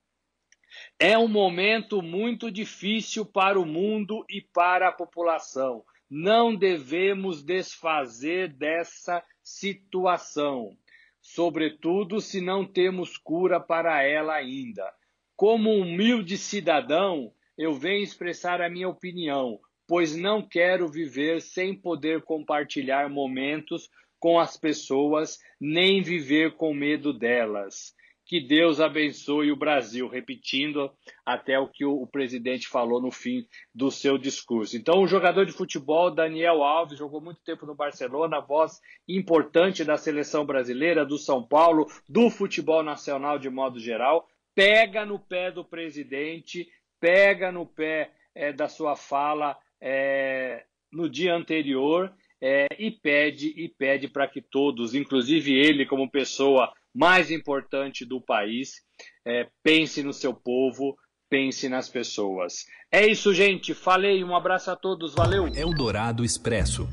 É 0.99 1.17
um 1.17 1.27
momento 1.27 2.01
muito 2.01 2.49
difícil 2.49 3.25
para 3.25 3.59
o 3.59 3.65
mundo 3.65 4.25
e 4.29 4.41
para 4.41 4.87
a 4.87 4.91
população. 4.91 5.83
Não 6.09 6.55
devemos 6.55 7.43
desfazer 7.43 8.53
dessa 8.53 9.23
situação, 9.43 10.77
sobretudo 11.21 12.19
se 12.19 12.41
não 12.41 12.65
temos 12.65 13.17
cura 13.17 13.59
para 13.59 14.03
ela 14.03 14.33
ainda. 14.33 14.91
Como 15.35 15.71
humilde 15.71 16.37
cidadão, 16.37 17.33
eu 17.57 17.73
venho 17.73 18.03
expressar 18.03 18.61
a 18.61 18.69
minha 18.69 18.87
opinião, 18.87 19.59
pois 19.87 20.15
não 20.15 20.41
quero 20.41 20.87
viver 20.87 21.41
sem 21.41 21.75
poder 21.75 22.21
compartilhar 22.23 23.09
momentos 23.09 23.89
com 24.21 24.39
as 24.39 24.55
pessoas, 24.55 25.39
nem 25.59 26.01
viver 26.01 26.55
com 26.55 26.73
medo 26.73 27.11
delas. 27.11 27.93
Que 28.23 28.39
Deus 28.39 28.79
abençoe 28.79 29.51
o 29.51 29.57
Brasil, 29.57 30.07
repetindo 30.07 30.89
até 31.25 31.59
o 31.59 31.67
que 31.67 31.83
o, 31.83 32.07
presidente 32.07 32.67
falou 32.67 33.01
no 33.01 33.11
fim 33.11 33.45
do 33.75 33.89
seu 33.91 34.17
discurso. 34.17 34.77
Então, 34.77 35.01
o 35.01 35.07
jogador 35.07 35.45
de 35.45 35.51
futebol, 35.51 36.11
Daniel 36.11 36.63
Alves, 36.63 36.99
jogou 36.99 37.19
muito 37.19 37.41
tempo 37.43 37.65
no 37.65 37.75
Barcelona, 37.75 38.39
voz 38.39 38.79
importante 39.05 39.83
da 39.83 39.97
seleção 39.97 40.45
brasileira, 40.45 41.05
do 41.05 41.17
São 41.17 41.45
Paulo, 41.45 41.87
do 42.07 42.29
futebol 42.29 42.83
nacional 42.83 43.37
de 43.37 43.49
modo 43.49 43.79
geral, 43.79 44.25
pega 44.55 45.03
no 45.03 45.19
pé 45.19 45.51
do 45.51 45.65
presidente, 45.65 46.69
pega 47.01 47.51
no 47.51 47.65
pé 47.65 48.11
é, 48.35 48.53
da 48.53 48.69
sua 48.69 48.95
fala 48.95 49.57
é, 49.81 50.63
no 50.91 51.09
dia 51.09 51.33
anterior 51.33 52.13
é, 52.41 52.67
e 52.79 52.91
pede 52.91 53.47
e 53.55 53.69
pede 53.69 54.07
para 54.07 54.27
que 54.27 54.41
todos, 54.41 54.95
inclusive 54.95 55.53
ele 55.53 55.85
como 55.85 56.09
pessoa 56.09 56.71
mais 56.93 57.31
importante 57.31 58.05
do 58.05 58.19
país. 58.19 58.81
É, 59.25 59.47
pense 59.63 60.01
no 60.03 60.13
seu 60.13 60.33
povo, 60.33 60.97
pense 61.29 61.69
nas 61.69 61.87
pessoas. 61.87 62.65
É 62.91 63.07
isso, 63.07 63.33
gente. 63.33 63.73
Falei. 63.73 64.23
Um 64.23 64.35
abraço 64.35 64.71
a 64.71 64.75
todos. 64.75 65.13
Valeu. 65.13 65.47
Eldorado 65.47 66.25
Expresso. 66.25 66.87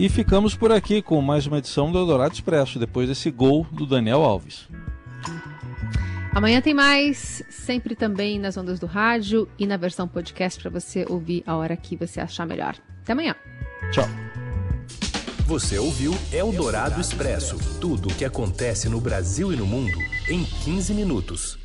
E 0.00 0.08
ficamos 0.08 0.54
por 0.54 0.72
aqui 0.72 1.02
com 1.02 1.20
mais 1.20 1.46
uma 1.46 1.58
edição 1.58 1.92
do 1.92 1.98
Eldorado 1.98 2.32
Expresso, 2.32 2.78
depois 2.78 3.06
desse 3.06 3.30
gol 3.30 3.66
do 3.70 3.84
Daniel 3.84 4.22
Alves. 4.22 4.66
Amanhã 6.34 6.62
tem 6.62 6.72
mais, 6.72 7.42
sempre 7.50 7.94
também 7.94 8.38
nas 8.38 8.56
ondas 8.56 8.80
do 8.80 8.86
rádio 8.86 9.46
e 9.58 9.66
na 9.66 9.76
versão 9.76 10.08
podcast 10.08 10.58
para 10.58 10.70
você 10.70 11.04
ouvir 11.06 11.42
a 11.46 11.54
hora 11.54 11.76
que 11.76 11.96
você 11.96 12.18
achar 12.18 12.46
melhor. 12.46 12.76
Até 13.02 13.12
amanhã. 13.12 13.34
Tchau. 13.92 14.08
Você 15.44 15.78
ouviu 15.78 16.14
Eldorado 16.32 16.98
Expresso 16.98 17.58
tudo 17.78 18.08
o 18.08 18.14
que 18.14 18.24
acontece 18.24 18.88
no 18.88 19.02
Brasil 19.02 19.52
e 19.52 19.56
no 19.56 19.66
mundo 19.66 19.98
em 20.30 20.42
15 20.64 20.94
minutos. 20.94 21.58